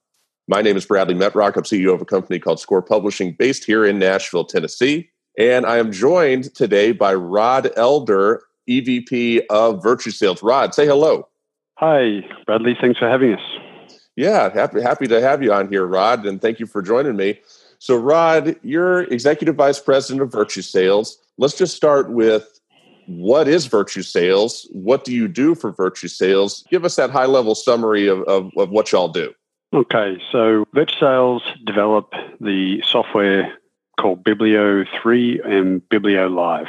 My 0.48 0.62
name 0.64 0.78
is 0.78 0.86
Bradley 0.88 1.14
Metrock. 1.14 1.58
I'm 1.58 1.62
CEO 1.62 1.94
of 1.94 2.02
a 2.02 2.06
company 2.06 2.40
called 2.40 2.59
Score 2.59 2.81
Publishing 2.81 3.34
based 3.34 3.66
here 3.66 3.86
in 3.86 4.00
Nashville, 4.00 4.45
Tennessee. 4.45 5.12
And 5.38 5.68
I 5.68 5.77
am 5.77 5.91
joined 5.91 6.55
today 6.55 6.91
by 6.91 7.14
Rod 7.14 7.70
Elder, 7.78 8.41
EVP 8.68 9.41
of 9.50 9.84
Virtusales. 9.84 10.41
Rod, 10.41 10.73
say 10.73 10.88
hello. 10.88 11.28
Hi, 11.76 12.22
Bradley. 12.48 12.76
Thanks 12.80 12.98
for 12.98 13.08
having 13.08 13.36
us. 13.36 13.42
Yeah, 14.16 14.52
happy 14.52 14.81
happy 14.81 15.08
to 15.08 15.22
have 15.22 15.44
you 15.44 15.54
on 15.54 15.70
here, 15.70 15.86
Rod, 15.86 16.26
and 16.26 16.42
thank 16.42 16.59
you 16.59 16.66
for 16.66 16.81
joining 16.81 17.16
me. 17.16 17.40
So, 17.78 17.95
Rod, 17.95 18.55
you're 18.64 19.04
Executive 19.04 19.55
Vice 19.55 19.80
President 19.80 20.23
of 20.23 20.31
Virtusales. 20.31 21.17
Let's 21.38 21.56
just 21.56 21.76
start 21.76 22.09
with 22.09 22.59
what 23.06 23.48
is 23.48 23.67
Virtusales? 23.67 24.66
What 24.72 25.04
do 25.04 25.14
you 25.14 25.28
do 25.28 25.54
for 25.54 25.72
Virtusales? 25.72 26.67
Give 26.70 26.83
us 26.83 26.95
that 26.95 27.11
high 27.11 27.28
level 27.28 27.54
summary 27.54 28.08
of, 28.08 28.23
of, 28.23 28.50
of 28.58 28.72
what 28.72 28.92
y'all 28.92 29.08
do. 29.08 29.33
Okay, 29.72 30.17
so 30.31 30.66
Virtusales 30.76 31.42
develop 31.64 32.11
the 32.42 32.81
software 32.89 33.54
called 33.98 34.23
Biblio 34.23 34.86
3 35.02 35.42
and 35.44 35.81
Biblio 35.90 36.34
Live. 36.34 36.67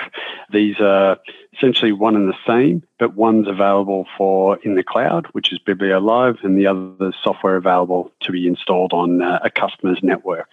These 0.51 0.81
are 0.81 1.19
essentially 1.55 1.93
one 1.93 2.17
and 2.17 2.29
the 2.29 2.37
same, 2.47 2.83
but 2.99 3.15
one's 3.15 3.49
available 3.49 4.07
for 4.17 4.59
in 4.63 4.75
the 4.75 4.83
cloud, 4.83 5.27
which 5.33 5.53
is 5.53 5.59
Biblio 5.59 6.03
Live, 6.03 6.39
and 6.43 6.59
the 6.59 6.67
other 6.67 7.13
software 7.23 7.57
available 7.57 8.11
to 8.21 8.33
be 8.33 8.47
installed 8.47 8.93
on 8.93 9.23
uh, 9.23 9.41
a 9.45 9.51
customer's 9.51 10.03
network. 10.03 10.49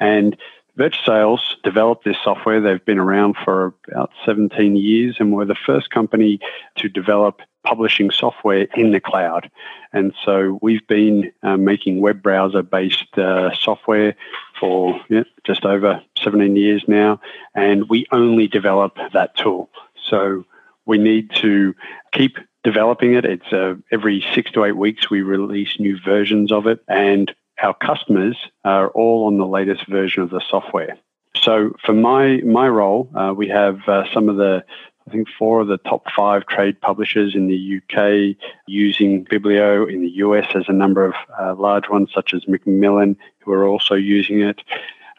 And 0.00 0.36
Virtusales 0.78 1.40
developed 1.64 2.04
this 2.04 2.16
software. 2.22 2.60
They've 2.60 2.84
been 2.84 2.98
around 2.98 3.36
for 3.44 3.74
about 3.88 4.10
17 4.24 4.76
years 4.76 5.16
and 5.18 5.32
were 5.32 5.44
the 5.44 5.54
first 5.54 5.90
company 5.90 6.38
to 6.76 6.88
develop 6.88 7.40
publishing 7.64 8.10
software 8.10 8.68
in 8.76 8.92
the 8.92 9.00
cloud. 9.00 9.50
And 9.92 10.12
so 10.24 10.58
we've 10.62 10.86
been 10.86 11.32
uh, 11.42 11.56
making 11.56 12.00
web 12.00 12.22
browser 12.22 12.62
based 12.62 13.18
uh, 13.18 13.54
software 13.54 14.14
for 14.60 15.00
yeah, 15.08 15.24
just 15.44 15.64
over 15.64 16.02
17 16.22 16.54
years 16.56 16.84
now, 16.86 17.20
and 17.54 17.88
we 17.88 18.06
only 18.12 18.46
develop 18.46 18.96
that 19.12 19.36
tool. 19.36 19.70
So 20.08 20.44
we 20.84 20.98
need 20.98 21.30
to 21.36 21.74
keep 22.12 22.36
developing 22.62 23.14
it. 23.14 23.24
It's 23.24 23.52
uh, 23.52 23.74
every 23.90 24.24
six 24.34 24.50
to 24.52 24.64
eight 24.64 24.76
weeks 24.76 25.10
we 25.10 25.22
release 25.22 25.80
new 25.80 25.98
versions 25.98 26.52
of 26.52 26.66
it, 26.66 26.80
and 26.88 27.34
our 27.62 27.74
customers 27.74 28.36
are 28.64 28.88
all 28.88 29.26
on 29.26 29.38
the 29.38 29.46
latest 29.46 29.86
version 29.88 30.22
of 30.22 30.30
the 30.30 30.42
software. 30.48 30.98
So 31.36 31.74
for 31.84 31.92
my 31.92 32.38
my 32.38 32.68
role, 32.68 33.10
uh, 33.14 33.32
we 33.36 33.48
have 33.48 33.80
uh, 33.86 34.04
some 34.12 34.28
of 34.28 34.36
the 34.36 34.64
I 35.06 35.12
think 35.12 35.28
four 35.38 35.60
of 35.60 35.68
the 35.68 35.78
top 35.78 36.04
five 36.16 36.46
trade 36.46 36.80
publishers 36.80 37.34
in 37.36 37.46
the 37.46 37.76
UK 37.78 38.36
using 38.66 39.24
Biblio. 39.24 39.90
In 39.90 40.00
the 40.00 40.10
US, 40.24 40.46
there's 40.52 40.68
a 40.68 40.72
number 40.72 41.04
of 41.04 41.14
uh, 41.38 41.54
large 41.54 41.88
ones 41.88 42.10
such 42.12 42.34
as 42.34 42.48
Macmillan 42.48 43.16
who 43.38 43.52
are 43.52 43.66
also 43.66 43.94
using 43.94 44.40
it. 44.40 44.62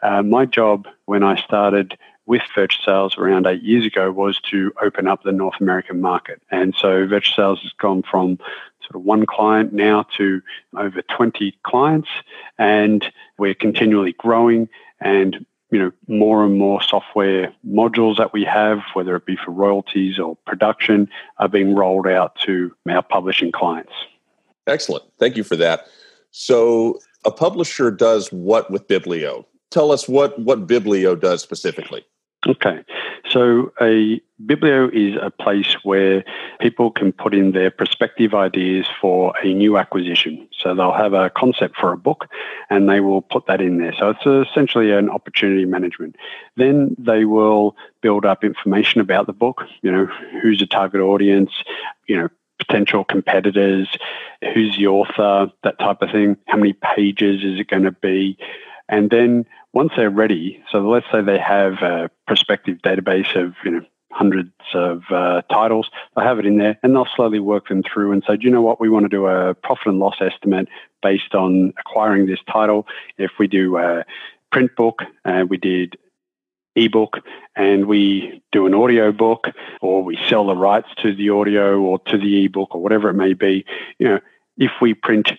Uh, 0.02 0.22
my 0.22 0.44
job 0.44 0.86
when 1.06 1.22
I 1.22 1.36
started 1.36 1.96
with 2.26 2.42
Virtusales 2.54 3.16
around 3.16 3.46
eight 3.46 3.62
years 3.62 3.86
ago 3.86 4.12
was 4.12 4.38
to 4.50 4.70
open 4.82 5.08
up 5.08 5.22
the 5.22 5.32
North 5.32 5.58
American 5.60 6.02
market. 6.02 6.42
And 6.50 6.74
so 6.76 7.06
Virtusales 7.06 7.62
has 7.62 7.72
gone 7.78 8.02
from 8.02 8.38
sort 8.88 9.00
of 9.00 9.02
one 9.02 9.26
client 9.26 9.72
now 9.72 10.06
to 10.16 10.40
over 10.76 11.02
20 11.02 11.56
clients, 11.62 12.08
and 12.58 13.04
we're 13.38 13.54
continually 13.54 14.12
growing. 14.12 14.68
And 15.00 15.46
you 15.70 15.78
know 15.78 15.92
more 16.06 16.44
and 16.44 16.58
more 16.58 16.82
software 16.82 17.52
modules 17.66 18.16
that 18.16 18.32
we 18.32 18.44
have, 18.44 18.80
whether 18.94 19.14
it 19.16 19.26
be 19.26 19.36
for 19.36 19.50
royalties 19.50 20.18
or 20.18 20.36
production, 20.46 21.08
are 21.38 21.48
being 21.48 21.74
rolled 21.74 22.06
out 22.06 22.36
to 22.46 22.74
our 22.88 23.02
publishing 23.02 23.52
clients. 23.52 23.92
Excellent. 24.66 25.04
Thank 25.18 25.36
you 25.36 25.44
for 25.44 25.56
that. 25.56 25.86
So, 26.30 26.98
a 27.24 27.30
publisher 27.30 27.90
does 27.90 28.28
what 28.32 28.70
with 28.70 28.86
Biblio? 28.88 29.44
Tell 29.70 29.92
us 29.92 30.08
what 30.08 30.38
what 30.38 30.66
Biblio 30.66 31.18
does 31.18 31.42
specifically. 31.42 32.04
Okay. 32.46 32.84
So 33.28 33.72
a 33.80 34.20
Biblio 34.44 34.88
is 34.92 35.18
a 35.20 35.30
place 35.30 35.76
where 35.82 36.24
people 36.60 36.92
can 36.92 37.12
put 37.12 37.34
in 37.34 37.50
their 37.50 37.70
prospective 37.70 38.32
ideas 38.32 38.86
for 39.00 39.34
a 39.42 39.52
new 39.52 39.76
acquisition. 39.76 40.48
So 40.56 40.74
they'll 40.74 40.92
have 40.92 41.14
a 41.14 41.30
concept 41.30 41.76
for 41.76 41.92
a 41.92 41.96
book 41.96 42.28
and 42.70 42.88
they 42.88 43.00
will 43.00 43.22
put 43.22 43.46
that 43.46 43.60
in 43.60 43.78
there. 43.78 43.92
So 43.98 44.10
it's 44.10 44.48
essentially 44.50 44.92
an 44.92 45.10
opportunity 45.10 45.64
management. 45.64 46.14
Then 46.56 46.94
they 46.96 47.24
will 47.24 47.76
build 48.02 48.24
up 48.24 48.44
information 48.44 49.00
about 49.00 49.26
the 49.26 49.32
book, 49.32 49.64
you 49.82 49.90
know, 49.90 50.06
who's 50.40 50.60
the 50.60 50.66
target 50.66 51.00
audience, 51.00 51.50
you 52.06 52.16
know, 52.16 52.28
potential 52.58 53.04
competitors, 53.04 53.88
who's 54.54 54.76
the 54.76 54.86
author, 54.86 55.50
that 55.64 55.78
type 55.80 56.02
of 56.02 56.10
thing. 56.10 56.36
How 56.46 56.56
many 56.56 56.72
pages 56.72 57.44
is 57.44 57.58
it 57.58 57.68
going 57.68 57.84
to 57.84 57.92
be? 57.92 58.38
And 58.88 59.10
then 59.10 59.46
once 59.72 59.92
they're 59.96 60.10
ready, 60.10 60.62
so 60.70 60.78
let's 60.88 61.06
say 61.12 61.20
they 61.20 61.38
have 61.38 61.74
a 61.82 62.10
prospective 62.26 62.78
database 62.78 63.36
of 63.36 63.54
you 63.64 63.70
know 63.72 63.80
hundreds 64.10 64.50
of 64.74 65.02
uh, 65.10 65.42
titles, 65.42 65.90
they'll 66.14 66.24
have 66.24 66.38
it 66.38 66.46
in 66.46 66.58
there 66.58 66.78
and 66.82 66.94
they'll 66.94 67.06
slowly 67.14 67.38
work 67.38 67.68
them 67.68 67.82
through 67.82 68.12
and 68.12 68.24
say, 68.26 68.36
do 68.36 68.44
you 68.44 68.50
know 68.50 68.62
what, 68.62 68.80
we 68.80 68.88
want 68.88 69.04
to 69.04 69.08
do 69.08 69.26
a 69.26 69.54
profit 69.54 69.86
and 69.86 69.98
loss 69.98 70.16
estimate 70.20 70.68
based 71.02 71.34
on 71.34 71.72
acquiring 71.78 72.26
this 72.26 72.40
title. 72.50 72.86
If 73.16 73.32
we 73.38 73.46
do 73.46 73.76
a 73.76 74.04
print 74.50 74.74
book 74.76 75.02
and 75.24 75.42
uh, 75.42 75.46
we 75.46 75.56
did 75.58 75.98
ebook 76.74 77.18
and 77.54 77.86
we 77.86 78.42
do 78.52 78.66
an 78.66 78.74
audio 78.74 79.12
book 79.12 79.48
or 79.80 80.02
we 80.02 80.18
sell 80.28 80.46
the 80.46 80.56
rights 80.56 80.88
to 81.02 81.14
the 81.14 81.30
audio 81.30 81.78
or 81.80 81.98
to 82.00 82.18
the 82.18 82.44
ebook 82.44 82.74
or 82.74 82.82
whatever 82.82 83.10
it 83.10 83.14
may 83.14 83.34
be, 83.34 83.64
you 83.98 84.08
know, 84.08 84.20
if 84.56 84.72
we 84.80 84.94
print 84.94 85.32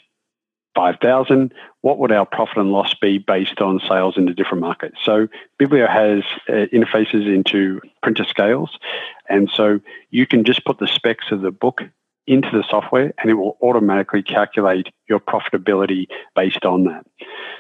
5,000, 0.80 1.54
what 1.82 2.00
would 2.00 2.14
our 2.14 2.26
profit 2.26 2.58
and 2.58 2.72
loss 2.72 2.94
be 2.94 3.18
based 3.18 3.60
on 3.60 3.82
sales 3.86 4.16
into 4.16 4.34
different 4.34 4.62
markets? 4.62 4.96
So 5.04 5.28
Biblio 5.62 5.90
has 5.90 6.24
uh, 6.48 6.68
interfaces 6.74 7.28
into 7.28 7.82
printer 8.02 8.24
scales. 8.24 8.80
And 9.28 9.50
so 9.54 9.82
you 10.10 10.26
can 10.26 10.46
just 10.46 10.64
put 10.64 10.80
the 10.80 10.88
specs 10.88 11.32
of 11.32 11.42
the 11.42 11.52
book 11.52 11.82
into 12.28 12.50
the 12.52 12.64
software 12.70 13.14
and 13.18 13.30
it 13.30 13.34
will 13.34 13.58
automatically 13.62 14.24
calculate 14.24 14.88
your 15.10 15.20
profitability 15.20 16.08
based 16.34 16.64
on 16.64 16.86
that. 16.86 17.06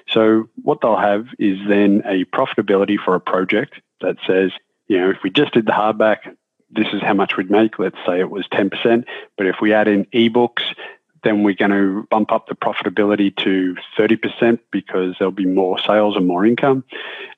So 0.07 0.47
what 0.63 0.79
they'll 0.81 0.95
have 0.95 1.27
is 1.37 1.57
then 1.67 2.03
a 2.05 2.23
profitability 2.23 2.97
for 3.03 3.15
a 3.15 3.19
project 3.19 3.81
that 3.99 4.15
says, 4.25 4.51
you 4.87 4.97
know, 4.97 5.09
if 5.09 5.17
we 5.25 5.29
just 5.29 5.53
did 5.55 5.65
the 5.65 5.73
hardback, 5.73 6.19
this 6.69 6.87
is 6.93 7.01
how 7.01 7.15
much 7.15 7.35
we'd 7.35 7.51
make. 7.51 7.79
Let's 7.79 7.97
say 8.05 8.21
it 8.21 8.29
was 8.29 8.47
10%. 8.47 9.03
But 9.37 9.47
if 9.47 9.57
we 9.61 9.73
add 9.73 9.89
in 9.89 10.05
ebooks, 10.05 10.63
then 11.23 11.43
we're 11.43 11.55
going 11.55 11.71
to 11.71 12.07
bump 12.09 12.31
up 12.31 12.47
the 12.47 12.55
profitability 12.55 13.35
to 13.37 13.75
30% 13.97 14.59
because 14.71 15.15
there'll 15.17 15.31
be 15.31 15.45
more 15.45 15.77
sales 15.79 16.15
and 16.15 16.27
more 16.27 16.45
income. 16.45 16.83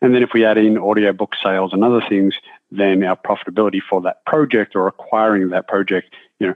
And 0.02 0.14
then 0.14 0.24
if 0.24 0.32
we 0.34 0.46
add 0.46 0.58
in 0.58 0.78
audiobook 0.78 1.34
sales 1.42 1.74
and 1.74 1.84
other 1.84 2.02
things, 2.08 2.36
then 2.72 3.04
our 3.04 3.18
profitability 3.18 3.82
for 3.82 4.02
that 4.02 4.26
project 4.26 4.76
or 4.76 4.88
acquiring 4.88 5.50
that 5.50 5.68
project, 5.68 6.14
you 6.40 6.48
know, 6.48 6.56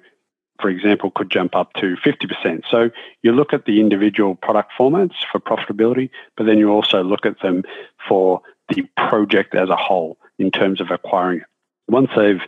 for 0.62 0.70
example, 0.70 1.12
could 1.12 1.30
jump 1.30 1.56
up 1.56 1.74
to 1.74 1.96
50%. 1.98 2.64
So 2.70 2.90
you 3.24 3.34
look 3.34 3.54
at 3.54 3.66
the 3.66 3.82
individual 3.82 4.36
product 4.36 4.72
formats 4.78 5.16
for 5.30 5.40
profitability, 5.40 6.10
but 6.38 6.46
then 6.46 6.58
you 6.58 6.70
also 6.70 7.04
look 7.04 7.26
at 7.26 7.42
them 7.42 7.64
for 8.08 8.42
the 8.70 8.84
project 8.96 9.54
as 9.54 9.70
a 9.70 9.76
whole 9.76 10.18
in 10.40 10.52
terms 10.52 10.80
of 10.80 10.92
acquiring 10.92 11.40
it. 11.40 11.48
Once 11.90 12.10
they've 12.16 12.42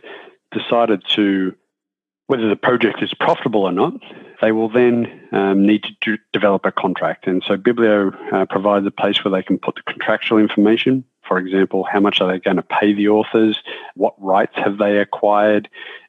decided 0.52 1.02
to 1.10 1.54
whether 2.28 2.48
the 2.48 2.56
project 2.56 3.02
is 3.02 3.12
profitable 3.14 3.62
or 3.62 3.72
not, 3.72 3.94
they 4.40 4.52
will 4.52 4.68
then 4.68 5.28
um, 5.32 5.66
need 5.66 5.84
to 6.02 6.18
develop 6.32 6.64
a 6.64 6.70
contract. 6.70 7.26
And 7.26 7.42
so 7.44 7.56
Biblio 7.56 8.14
uh, 8.32 8.44
provides 8.44 8.86
a 8.86 8.90
place 8.90 9.24
where 9.24 9.32
they 9.32 9.42
can 9.42 9.58
put 9.58 9.74
the 9.74 9.82
contractual 9.82 10.38
information. 10.38 11.04
For 11.26 11.38
example, 11.38 11.84
how 11.84 12.00
much 12.00 12.20
are 12.20 12.30
they 12.30 12.38
going 12.38 12.56
to 12.56 12.62
pay 12.62 12.92
the 12.92 13.08
authors? 13.08 13.58
What 13.94 14.14
rights 14.18 14.54
have 14.56 14.76
they 14.76 14.98
acquired? 14.98 15.68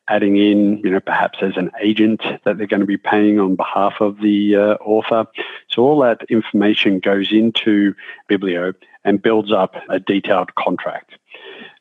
Adding 0.10 0.36
in, 0.36 0.80
you 0.80 0.90
know, 0.90 1.00
perhaps 1.00 1.40
as 1.42 1.56
an 1.56 1.72
agent 1.82 2.22
that 2.44 2.58
they're 2.58 2.68
going 2.68 2.82
to 2.82 2.86
be 2.86 2.98
paying 2.98 3.40
on 3.40 3.56
behalf 3.56 3.96
of 4.02 4.20
the 4.20 4.56
uh, 4.56 4.74
author. 4.84 5.26
So 5.70 5.84
all 5.84 6.00
that 6.02 6.24
information 6.30 7.00
goes 7.00 7.32
into 7.32 7.96
Biblio 8.30 8.74
and 9.06 9.22
builds 9.22 9.54
up 9.54 9.76
a 9.88 10.00
detailed 10.02 10.54
contract. 10.56 11.14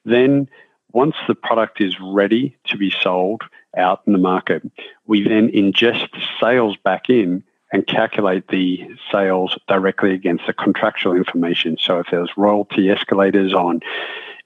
Then 0.05 0.49
once 0.93 1.17
the 1.27 1.35
product 1.35 1.81
is 1.81 1.97
ready 2.01 2.57
to 2.65 2.77
be 2.77 2.93
sold, 3.03 3.43
out 3.77 4.03
in 4.07 4.13
the 4.13 4.19
market. 4.19 4.63
We 5.07 5.27
then 5.27 5.49
ingest 5.49 6.11
the 6.13 6.23
sales 6.41 6.77
back 6.77 7.11
in 7.11 7.45
and 7.73 7.87
calculate 7.87 8.49
the 8.49 8.89
sales 9.13 9.59
directly 9.69 10.15
against 10.15 10.47
the 10.47 10.53
contractual 10.53 11.15
information. 11.15 11.77
So 11.79 11.99
if 11.99 12.07
there's 12.11 12.31
royalty 12.37 12.91
escalators 12.91 13.53
on 13.53 13.81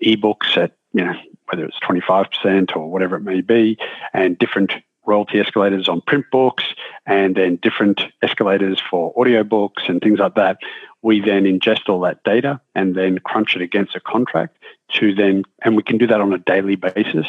ebooks 0.04 0.56
at, 0.56 0.72
you 0.92 1.04
know, 1.04 1.14
whether 1.46 1.64
it's 1.64 1.78
25% 1.80 2.76
or 2.76 2.90
whatever 2.90 3.16
it 3.16 3.22
may 3.22 3.40
be, 3.40 3.78
and 4.12 4.38
different 4.38 4.72
royalty 5.06 5.40
escalators 5.40 5.88
on 5.88 6.00
print 6.00 6.24
books, 6.30 6.64
and 7.06 7.36
then 7.36 7.56
different 7.56 8.02
escalators 8.22 8.80
for 8.90 9.14
audiobooks 9.14 9.88
and 9.88 10.00
things 10.00 10.18
like 10.18 10.34
that. 10.34 10.58
We 11.02 11.20
then 11.20 11.44
ingest 11.44 11.88
all 11.88 12.00
that 12.00 12.22
data 12.24 12.60
and 12.74 12.94
then 12.94 13.18
crunch 13.18 13.56
it 13.56 13.62
against 13.62 13.96
a 13.96 14.00
contract 14.00 14.56
to 14.94 15.14
then, 15.14 15.44
and 15.62 15.76
we 15.76 15.82
can 15.82 15.98
do 15.98 16.06
that 16.06 16.20
on 16.20 16.32
a 16.32 16.38
daily 16.38 16.76
basis 16.76 17.26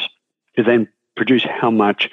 to 0.56 0.62
then 0.62 0.88
produce 1.16 1.44
how 1.44 1.70
much 1.70 2.10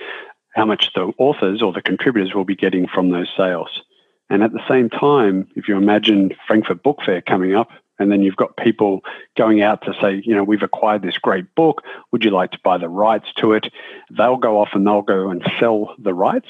how 0.54 0.66
much 0.66 0.92
the 0.94 1.14
authors 1.18 1.62
or 1.62 1.72
the 1.72 1.82
contributors 1.82 2.34
will 2.34 2.44
be 2.44 2.56
getting 2.56 2.86
from 2.86 3.10
those 3.10 3.30
sales. 3.38 3.84
And 4.30 4.44
at 4.44 4.52
the 4.52 4.66
same 4.68 4.90
time, 4.90 5.48
if 5.56 5.68
you 5.68 5.78
imagine 5.78 6.32
Frankfurt 6.46 6.84
Book 6.84 7.00
Fair 7.06 7.22
coming 7.22 7.56
up, 7.56 7.70
and 8.00 8.12
then 8.12 8.22
you've 8.22 8.36
got 8.36 8.58
people 8.58 9.02
going 9.38 9.62
out 9.62 9.84
to 9.84 9.94
say, 10.02 10.22
you 10.26 10.36
know, 10.36 10.44
we've 10.44 10.64
acquired 10.64 11.04
this 11.04 11.18
great 11.18 11.54
book. 11.54 11.84
Would 12.12 12.26
you 12.26 12.32
like 12.32 12.52
to 12.52 12.60
buy 12.64 12.80
the 12.80 12.90
rights 12.90 13.28
to 13.38 13.54
it? 13.54 13.72
They'll 14.10 14.38
go 14.38 14.60
off 14.60 14.70
and 14.74 14.86
they'll 14.86 15.04
go 15.04 15.30
and 15.30 15.44
sell 15.60 15.94
the 16.00 16.14
rights. 16.14 16.50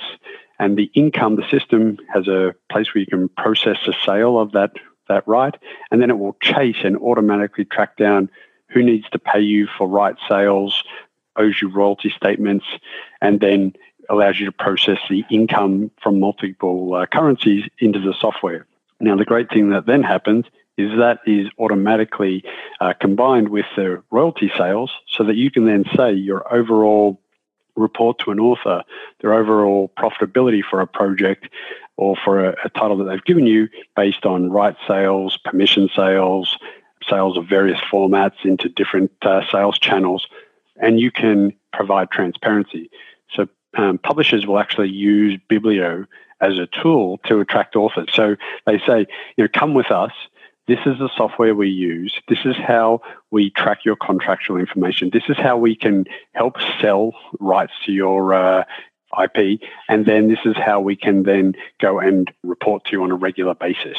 And 0.59 0.77
the 0.77 0.89
income, 0.93 1.35
the 1.35 1.49
system 1.49 1.97
has 2.13 2.27
a 2.27 2.55
place 2.71 2.93
where 2.93 3.01
you 3.01 3.07
can 3.07 3.27
process 3.29 3.77
the 3.85 3.93
sale 4.05 4.39
of 4.39 4.53
that, 4.53 4.71
that 5.09 5.27
right. 5.27 5.55
And 5.91 6.01
then 6.01 6.09
it 6.09 6.17
will 6.17 6.37
chase 6.41 6.77
and 6.83 6.95
automatically 6.97 7.65
track 7.65 7.97
down 7.97 8.29
who 8.71 8.83
needs 8.83 9.09
to 9.11 9.19
pay 9.19 9.41
you 9.41 9.67
for 9.77 9.87
right 9.87 10.15
sales, 10.29 10.83
owes 11.35 11.61
you 11.61 11.69
royalty 11.69 12.13
statements, 12.15 12.65
and 13.21 13.39
then 13.39 13.73
allows 14.09 14.39
you 14.39 14.45
to 14.45 14.51
process 14.51 14.97
the 15.09 15.23
income 15.29 15.91
from 16.01 16.19
multiple 16.19 16.93
uh, 16.93 17.05
currencies 17.05 17.63
into 17.79 17.99
the 17.99 18.13
software. 18.19 18.65
Now, 18.99 19.15
the 19.15 19.25
great 19.25 19.49
thing 19.49 19.69
that 19.69 19.85
then 19.85 20.03
happens 20.03 20.45
is 20.77 20.91
that 20.97 21.19
is 21.25 21.47
automatically 21.59 22.43
uh, 22.79 22.93
combined 22.99 23.49
with 23.49 23.65
the 23.75 24.03
royalty 24.11 24.51
sales 24.57 24.91
so 25.07 25.23
that 25.23 25.35
you 25.35 25.51
can 25.51 25.65
then 25.65 25.85
say 25.95 26.13
your 26.13 26.51
overall 26.53 27.19
report 27.75 28.19
to 28.19 28.31
an 28.31 28.39
author, 28.39 28.83
their 29.21 29.33
overall 29.33 29.91
profitability 29.97 30.61
for 30.67 30.81
a 30.81 30.87
project 30.87 31.47
or 31.97 32.15
for 32.23 32.45
a, 32.45 32.55
a 32.65 32.69
title 32.69 32.97
that 32.97 33.05
they've 33.05 33.23
given 33.23 33.47
you 33.47 33.69
based 33.95 34.25
on 34.25 34.51
right 34.51 34.75
sales, 34.87 35.37
permission 35.43 35.89
sales, 35.95 36.57
sales 37.09 37.37
of 37.37 37.47
various 37.47 37.79
formats 37.91 38.43
into 38.43 38.69
different 38.69 39.11
uh, 39.21 39.41
sales 39.51 39.77
channels, 39.79 40.27
and 40.81 40.99
you 40.99 41.11
can 41.11 41.53
provide 41.73 42.11
transparency. 42.11 42.89
So 43.33 43.47
um, 43.77 43.97
publishers 43.97 44.45
will 44.45 44.59
actually 44.59 44.89
use 44.89 45.39
Biblio 45.49 46.05
as 46.41 46.57
a 46.57 46.67
tool 46.67 47.19
to 47.25 47.39
attract 47.39 47.75
authors. 47.75 48.09
So 48.13 48.35
they 48.65 48.79
say, 48.79 49.05
you 49.37 49.43
know, 49.43 49.49
come 49.53 49.73
with 49.73 49.91
us. 49.91 50.11
This 50.67 50.79
is 50.85 50.99
the 50.99 51.09
software 51.15 51.55
we 51.55 51.69
use. 51.69 52.13
This 52.27 52.39
is 52.45 52.55
how 52.55 53.01
we 53.31 53.49
track 53.49 53.79
your 53.83 53.95
contractual 53.95 54.57
information. 54.57 55.09
This 55.11 55.23
is 55.27 55.37
how 55.37 55.57
we 55.57 55.75
can 55.75 56.05
help 56.33 56.55
sell 56.79 57.13
rights 57.39 57.73
to 57.85 57.91
your 57.91 58.33
uh, 58.33 58.63
IP. 59.21 59.59
And 59.89 60.05
then 60.05 60.27
this 60.27 60.39
is 60.45 60.55
how 60.55 60.79
we 60.79 60.95
can 60.95 61.23
then 61.23 61.53
go 61.79 61.99
and 61.99 62.31
report 62.43 62.85
to 62.85 62.91
you 62.91 63.03
on 63.03 63.11
a 63.11 63.15
regular 63.15 63.55
basis. 63.55 63.97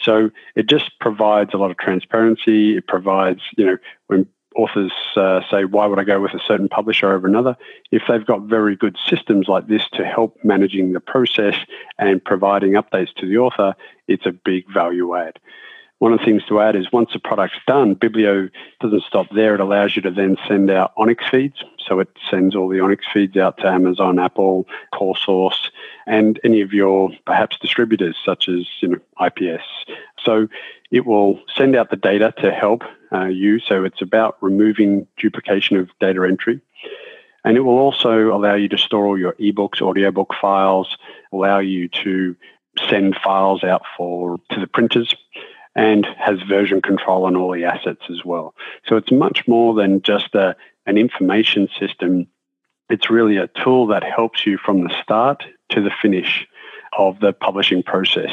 So 0.00 0.30
it 0.54 0.68
just 0.68 0.98
provides 1.00 1.54
a 1.54 1.56
lot 1.56 1.70
of 1.70 1.78
transparency. 1.78 2.76
It 2.76 2.86
provides, 2.86 3.40
you 3.56 3.66
know, 3.66 3.78
when 4.08 4.26
authors 4.56 4.92
uh, 5.16 5.40
say, 5.50 5.64
why 5.64 5.86
would 5.86 5.98
I 5.98 6.04
go 6.04 6.20
with 6.20 6.32
a 6.32 6.40
certain 6.46 6.68
publisher 6.68 7.12
over 7.12 7.26
another? 7.26 7.56
If 7.90 8.02
they've 8.08 8.24
got 8.24 8.42
very 8.42 8.74
good 8.74 8.96
systems 9.06 9.48
like 9.48 9.68
this 9.68 9.82
to 9.92 10.04
help 10.04 10.38
managing 10.42 10.92
the 10.92 11.00
process 11.00 11.56
and 11.98 12.24
providing 12.24 12.72
updates 12.72 13.14
to 13.16 13.26
the 13.26 13.38
author, 13.38 13.74
it's 14.08 14.26
a 14.26 14.32
big 14.32 14.64
value 14.72 15.14
add. 15.14 15.38
One 15.98 16.12
of 16.12 16.18
the 16.18 16.24
things 16.26 16.44
to 16.48 16.60
add 16.60 16.76
is 16.76 16.92
once 16.92 17.14
the 17.14 17.18
product's 17.18 17.58
done, 17.66 17.96
Biblio 17.96 18.50
doesn't 18.80 19.04
stop 19.04 19.28
there. 19.34 19.54
It 19.54 19.60
allows 19.60 19.96
you 19.96 20.02
to 20.02 20.10
then 20.10 20.36
send 20.46 20.70
out 20.70 20.94
ONIX 20.96 21.30
feeds. 21.30 21.64
So 21.78 22.00
it 22.00 22.08
sends 22.30 22.54
all 22.54 22.68
the 22.68 22.80
ONIX 22.80 22.98
feeds 23.14 23.36
out 23.38 23.56
to 23.58 23.66
Amazon, 23.66 24.18
Apple, 24.18 24.66
CoreSource, 24.92 25.70
and 26.06 26.38
any 26.44 26.60
of 26.60 26.74
your 26.74 27.10
perhaps 27.24 27.58
distributors 27.58 28.16
such 28.22 28.46
as 28.48 28.66
you 28.80 28.88
know, 28.88 28.98
IPS. 29.24 29.64
So 30.22 30.48
it 30.90 31.06
will 31.06 31.40
send 31.54 31.74
out 31.74 31.90
the 31.90 31.96
data 31.96 32.34
to 32.38 32.52
help 32.52 32.82
uh, 33.10 33.26
you. 33.26 33.58
So 33.58 33.84
it's 33.84 34.02
about 34.02 34.36
removing 34.42 35.06
duplication 35.16 35.78
of 35.78 35.88
data 35.98 36.26
entry. 36.28 36.60
And 37.44 37.56
it 37.56 37.60
will 37.60 37.78
also 37.78 38.34
allow 38.34 38.54
you 38.54 38.68
to 38.68 38.76
store 38.76 39.06
all 39.06 39.18
your 39.18 39.32
ebooks, 39.34 39.80
audiobook 39.80 40.34
files, 40.38 40.98
allow 41.32 41.60
you 41.60 41.88
to 41.88 42.36
send 42.90 43.16
files 43.16 43.64
out 43.64 43.82
for 43.96 44.38
to 44.50 44.60
the 44.60 44.66
printers 44.66 45.14
and 45.76 46.06
has 46.18 46.40
version 46.42 46.80
control 46.80 47.26
on 47.26 47.36
all 47.36 47.52
the 47.52 47.64
assets 47.64 48.02
as 48.10 48.24
well. 48.24 48.54
So 48.86 48.96
it's 48.96 49.12
much 49.12 49.46
more 49.46 49.74
than 49.74 50.02
just 50.02 50.34
a, 50.34 50.56
an 50.86 50.96
information 50.96 51.68
system. 51.78 52.26
It's 52.88 53.10
really 53.10 53.36
a 53.36 53.48
tool 53.48 53.86
that 53.88 54.02
helps 54.02 54.46
you 54.46 54.56
from 54.56 54.82
the 54.82 55.02
start 55.02 55.44
to 55.70 55.82
the 55.82 55.90
finish 56.02 56.46
of 56.96 57.20
the 57.20 57.34
publishing 57.34 57.82
process. 57.82 58.30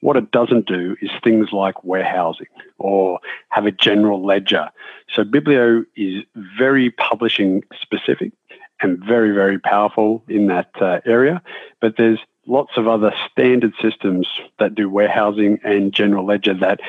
What 0.00 0.16
it 0.16 0.30
doesn't 0.30 0.66
do 0.66 0.96
is 1.02 1.10
things 1.22 1.52
like 1.52 1.84
warehousing 1.84 2.46
or 2.78 3.20
have 3.50 3.66
a 3.66 3.72
general 3.72 4.24
ledger. 4.24 4.70
So 5.14 5.24
Biblio 5.24 5.84
is 5.94 6.24
very 6.34 6.90
publishing 6.90 7.62
specific 7.78 8.32
and 8.80 8.98
very, 9.04 9.32
very 9.32 9.58
powerful 9.58 10.24
in 10.28 10.46
that 10.46 10.70
uh, 10.80 11.00
area. 11.04 11.42
But 11.82 11.98
there's 11.98 12.20
lots 12.50 12.76
of 12.76 12.88
other 12.88 13.12
standard 13.30 13.72
systems 13.80 14.26
that 14.58 14.74
do 14.74 14.90
warehousing 14.90 15.58
and 15.62 15.92
general 15.92 16.26
ledger 16.26 16.54
that 16.54 16.80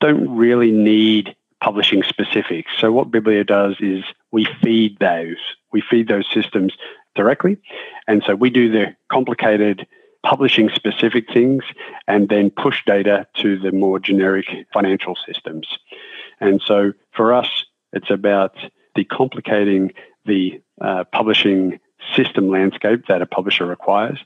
don't 0.00 0.36
really 0.36 0.70
need 0.70 1.34
publishing 1.62 2.02
specifics. 2.02 2.70
So 2.78 2.92
what 2.92 3.10
Biblio 3.10 3.46
does 3.46 3.76
is 3.80 4.04
we 4.30 4.46
feed 4.62 4.98
those. 4.98 5.38
We 5.72 5.80
feed 5.80 6.08
those 6.08 6.26
systems 6.32 6.74
directly. 7.14 7.56
And 8.06 8.22
so 8.26 8.34
we 8.34 8.50
do 8.50 8.70
the 8.70 8.94
complicated 9.10 9.86
publishing 10.22 10.68
specific 10.74 11.32
things 11.32 11.64
and 12.06 12.28
then 12.28 12.50
push 12.50 12.82
data 12.84 13.26
to 13.36 13.58
the 13.58 13.72
more 13.72 13.98
generic 13.98 14.46
financial 14.72 15.16
systems. 15.26 15.66
And 16.40 16.60
so 16.64 16.92
for 17.12 17.32
us, 17.32 17.48
it's 17.92 18.10
about 18.10 18.54
decomplicating 18.96 19.94
the 20.26 20.60
uh, 20.80 21.04
publishing 21.04 21.80
system 22.14 22.48
landscape 22.48 23.06
that 23.08 23.22
a 23.22 23.26
publisher 23.26 23.66
requires. 23.66 24.18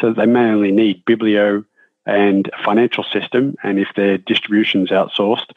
So 0.00 0.12
they 0.12 0.26
may 0.26 0.50
only 0.50 0.72
need 0.72 1.04
Biblio 1.04 1.64
and 2.04 2.48
a 2.48 2.62
financial 2.64 3.04
system, 3.04 3.56
and 3.62 3.78
if 3.78 3.88
their 3.96 4.18
distribution's 4.18 4.90
outsourced, 4.90 5.50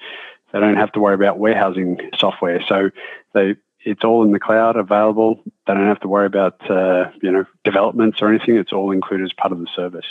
they 0.52 0.60
don't 0.60 0.78
have 0.78 0.92
to 0.94 1.00
worry 1.00 1.14
about 1.14 1.38
warehousing 1.38 2.10
software. 2.16 2.64
So 2.68 2.90
they 3.34 3.56
it's 3.82 4.04
all 4.04 4.24
in 4.24 4.32
the 4.32 4.40
cloud 4.40 4.76
available. 4.76 5.42
They 5.66 5.74
don't 5.74 5.88
have 5.88 6.02
to 6.02 6.08
worry 6.08 6.26
about 6.26 6.70
uh, 6.70 7.12
you 7.22 7.32
know 7.32 7.46
developments 7.64 8.22
or 8.22 8.30
anything. 8.30 8.58
It's 8.58 8.74
all 8.74 8.92
included 8.92 9.26
as 9.26 9.34
part 9.34 9.52
of 9.52 9.60
the 9.60 9.68
service. 9.76 10.06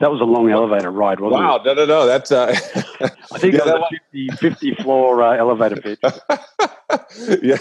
That 0.00 0.12
was 0.12 0.20
a 0.20 0.24
long 0.24 0.48
elevator 0.48 0.92
ride, 0.92 1.18
wasn't 1.18 1.42
wow, 1.42 1.56
it? 1.56 1.66
Wow, 1.66 1.72
no, 1.72 1.74
no, 1.74 1.86
no. 1.86 2.06
That's 2.06 2.30
uh, 2.30 2.46
I 3.32 3.38
think 3.38 3.54
yeah, 3.54 3.64
that 3.64 3.80
was 3.80 3.92
a 3.92 3.96
50, 4.12 4.28
50 4.36 4.74
floor 4.76 5.22
uh, 5.22 5.36
elevator 5.36 5.80
pitch. 5.80 5.98
yeah, 7.42 7.58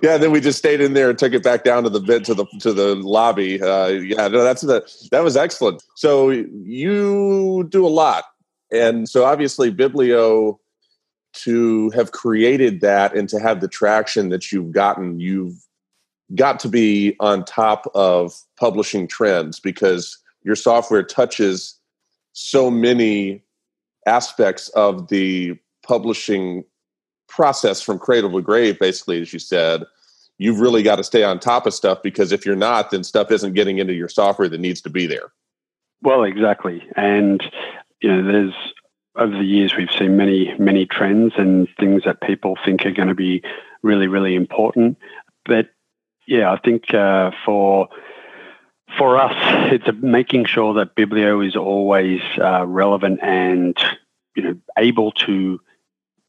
yeah. 0.00 0.16
Then 0.16 0.30
we 0.30 0.40
just 0.40 0.58
stayed 0.58 0.80
in 0.80 0.92
there 0.92 1.10
and 1.10 1.18
took 1.18 1.32
it 1.32 1.42
back 1.42 1.64
down 1.64 1.82
to 1.82 1.90
the 1.90 1.98
bit 1.98 2.24
to 2.26 2.34
the 2.34 2.46
to 2.60 2.72
the 2.72 2.94
lobby. 2.94 3.60
Uh, 3.60 3.88
yeah, 3.88 4.28
no, 4.28 4.44
that's 4.44 4.62
the 4.62 4.88
that 5.10 5.24
was 5.24 5.36
excellent. 5.36 5.82
So 5.96 6.30
you 6.30 7.66
do 7.68 7.84
a 7.84 7.88
lot, 7.88 8.24
and 8.70 9.08
so 9.08 9.24
obviously 9.24 9.72
Biblio 9.72 10.58
to 11.44 11.90
have 11.90 12.12
created 12.12 12.80
that 12.80 13.14
and 13.14 13.28
to 13.28 13.38
have 13.40 13.60
the 13.60 13.68
traction 13.68 14.28
that 14.30 14.52
you've 14.52 14.72
gotten, 14.72 15.20
you've 15.20 15.54
got 16.34 16.58
to 16.60 16.68
be 16.68 17.16
on 17.20 17.44
top 17.44 17.90
of 17.94 18.32
publishing 18.58 19.06
trends 19.06 19.60
because 19.60 20.18
your 20.46 20.56
software 20.56 21.02
touches 21.02 21.74
so 22.32 22.70
many 22.70 23.42
aspects 24.06 24.68
of 24.70 25.08
the 25.08 25.58
publishing 25.82 26.64
process 27.28 27.82
from 27.82 27.98
cradle 27.98 28.32
to 28.32 28.40
grave 28.40 28.78
basically 28.78 29.20
as 29.20 29.32
you 29.32 29.38
said 29.38 29.82
you've 30.38 30.60
really 30.60 30.82
got 30.82 30.96
to 30.96 31.04
stay 31.04 31.24
on 31.24 31.40
top 31.40 31.66
of 31.66 31.74
stuff 31.74 32.02
because 32.02 32.30
if 32.32 32.46
you're 32.46 32.56
not 32.56 32.90
then 32.90 33.02
stuff 33.02 33.30
isn't 33.30 33.54
getting 33.54 33.78
into 33.78 33.94
your 33.94 34.08
software 34.08 34.48
that 34.48 34.60
needs 34.60 34.80
to 34.80 34.90
be 34.90 35.06
there. 35.06 35.32
Well 36.02 36.22
exactly. 36.24 36.82
And 36.94 37.42
you 38.00 38.14
know 38.14 38.30
there's 38.30 38.54
over 39.16 39.36
the 39.36 39.44
years 39.44 39.74
we've 39.76 39.90
seen 39.90 40.16
many 40.16 40.54
many 40.58 40.86
trends 40.86 41.34
and 41.36 41.68
things 41.80 42.02
that 42.04 42.20
people 42.20 42.56
think 42.64 42.84
are 42.86 42.92
going 42.92 43.08
to 43.08 43.14
be 43.14 43.42
really 43.82 44.06
really 44.06 44.34
important. 44.34 44.98
But 45.44 45.70
yeah 46.26 46.52
i 46.52 46.58
think 46.58 46.92
uh, 46.92 47.30
for 47.44 47.88
for 48.98 49.18
us, 49.18 49.34
it's 49.72 49.86
making 50.00 50.46
sure 50.46 50.74
that 50.74 50.94
Biblio 50.94 51.46
is 51.46 51.56
always 51.56 52.20
uh, 52.38 52.66
relevant 52.66 53.20
and 53.22 53.76
you 54.34 54.42
know 54.42 54.56
able 54.78 55.12
to 55.12 55.60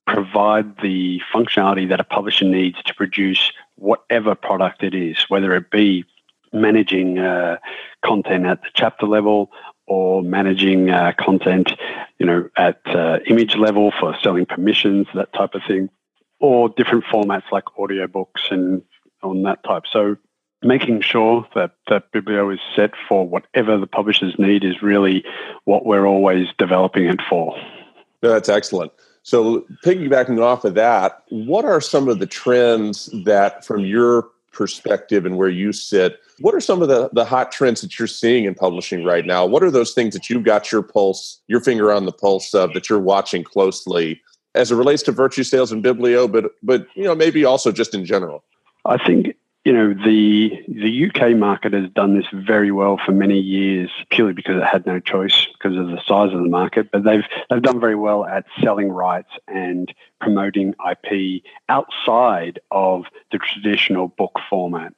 provide 0.06 0.78
the 0.82 1.22
functionality 1.34 1.90
that 1.90 2.00
a 2.00 2.04
publisher 2.04 2.46
needs 2.46 2.82
to 2.84 2.94
produce 2.94 3.52
whatever 3.76 4.36
product 4.36 4.84
it 4.84 4.96
is, 4.96 5.18
whether 5.28 5.54
it 5.56 5.70
be 5.70 6.06
managing 6.54 7.20
uh, 7.20 7.58
content 8.04 8.46
at 8.46 8.62
the 8.62 8.70
chapter 8.74 9.06
level 9.06 9.52
or 9.86 10.22
managing 10.22 10.90
uh, 10.90 11.12
content, 11.20 11.72
you 12.20 12.26
know, 12.26 12.50
at 12.58 12.80
uh, 12.88 13.20
image 13.28 13.56
level 13.56 13.92
for 14.00 14.16
selling 14.22 14.46
permissions, 14.46 15.08
that 15.14 15.32
type 15.34 15.54
of 15.54 15.62
thing. 15.68 15.90
or 16.40 16.70
different 16.70 17.04
formats 17.06 17.52
like 17.52 17.66
audiobooks 17.80 18.52
and 18.52 18.82
on 19.24 19.44
that 19.44 19.64
type. 19.64 19.84
So 19.92 20.18
making 20.64 21.02
sure 21.02 21.48
that 21.56 21.72
that 21.88 22.12
Biblio 22.12 22.54
is 22.54 22.60
set 22.76 22.92
for 23.08 23.28
whatever 23.28 23.78
the 23.78 23.88
publishers 23.88 24.36
need 24.38 24.64
is 24.64 24.82
really 24.82 25.24
what 25.66 25.86
we're 25.86 26.08
always 26.08 26.48
developing 26.58 27.06
it 27.06 27.22
for. 27.30 27.56
that's 28.22 28.50
excellent. 28.50 28.92
So 29.24 29.66
piggybacking 29.84 30.42
off 30.42 30.64
of 30.64 30.76
that, 30.76 31.24
what 31.30 31.66
are 31.66 31.82
some 31.82 32.08
of 32.08 32.20
the 32.20 32.26
trends 32.26 33.10
that 33.26 33.66
from 33.66 33.86
your 33.86 34.30
perspective 34.54 35.26
and 35.26 35.38
where 35.38 35.50
you 35.50 35.72
sit, 35.74 36.20
what 36.40 36.56
are 36.56 36.62
some 36.62 36.82
of 36.82 36.88
the, 36.88 37.10
the 37.14 37.26
hot 37.26 37.52
trends 37.52 37.82
that 37.82 38.00
you're 38.00 38.08
seeing 38.08 38.46
in 38.46 38.56
publishing 38.56 39.04
right 39.04 39.26
now? 39.26 39.46
What 39.46 39.64
are 39.64 39.70
those 39.70 39.94
things 39.94 40.14
that 40.14 40.30
you've 40.30 40.44
got 40.44 40.72
your 40.72 40.82
pulse, 40.82 41.42
your 41.48 41.60
finger 41.60 41.92
on 41.92 42.06
the 42.06 42.12
pulse 42.12 42.54
of 42.54 42.74
that 42.74 42.90
you're 42.90 43.00
watching 43.00 43.44
closely 43.44 44.22
as 44.56 44.72
it 44.72 44.76
relates 44.76 45.04
to 45.04 45.14
Virtusales 45.14 45.72
and 45.72 45.84
Biblio, 45.84 46.32
but 46.32 46.54
but 46.64 46.88
you 46.96 47.04
know, 47.04 47.14
maybe 47.14 47.46
also 47.46 47.72
just 47.72 47.94
in 47.94 48.06
general? 48.06 48.44
I 48.86 48.98
think 49.06 49.36
you 49.68 49.74
know 49.74 49.94
the 49.94 50.64
the 50.70 51.08
UK 51.08 51.36
market 51.36 51.74
has 51.74 51.90
done 51.90 52.18
this 52.18 52.28
very 52.32 52.72
well 52.72 52.98
for 53.06 53.12
many 53.12 53.38
years 53.38 53.90
purely 54.10 54.32
because 54.32 54.56
it 54.56 54.64
had 54.64 54.86
no 54.86 54.98
choice 55.02 55.46
because 55.52 55.78
of 55.78 55.88
the 55.88 56.00
size 56.08 56.32
of 56.32 56.40
the 56.40 56.48
market 56.48 56.90
but 56.90 57.04
they've 57.04 57.26
they've 57.50 57.62
done 57.62 57.78
very 57.78 57.94
well 57.94 58.24
at 58.24 58.46
selling 58.62 58.90
rights 58.90 59.28
and 59.50 59.94
promoting 60.22 60.74
IP 60.90 61.44
outside 61.68 62.62
of 62.72 63.04
the 63.34 63.40
traditional 63.40 64.08
book 64.08 64.40
format. 64.50 64.94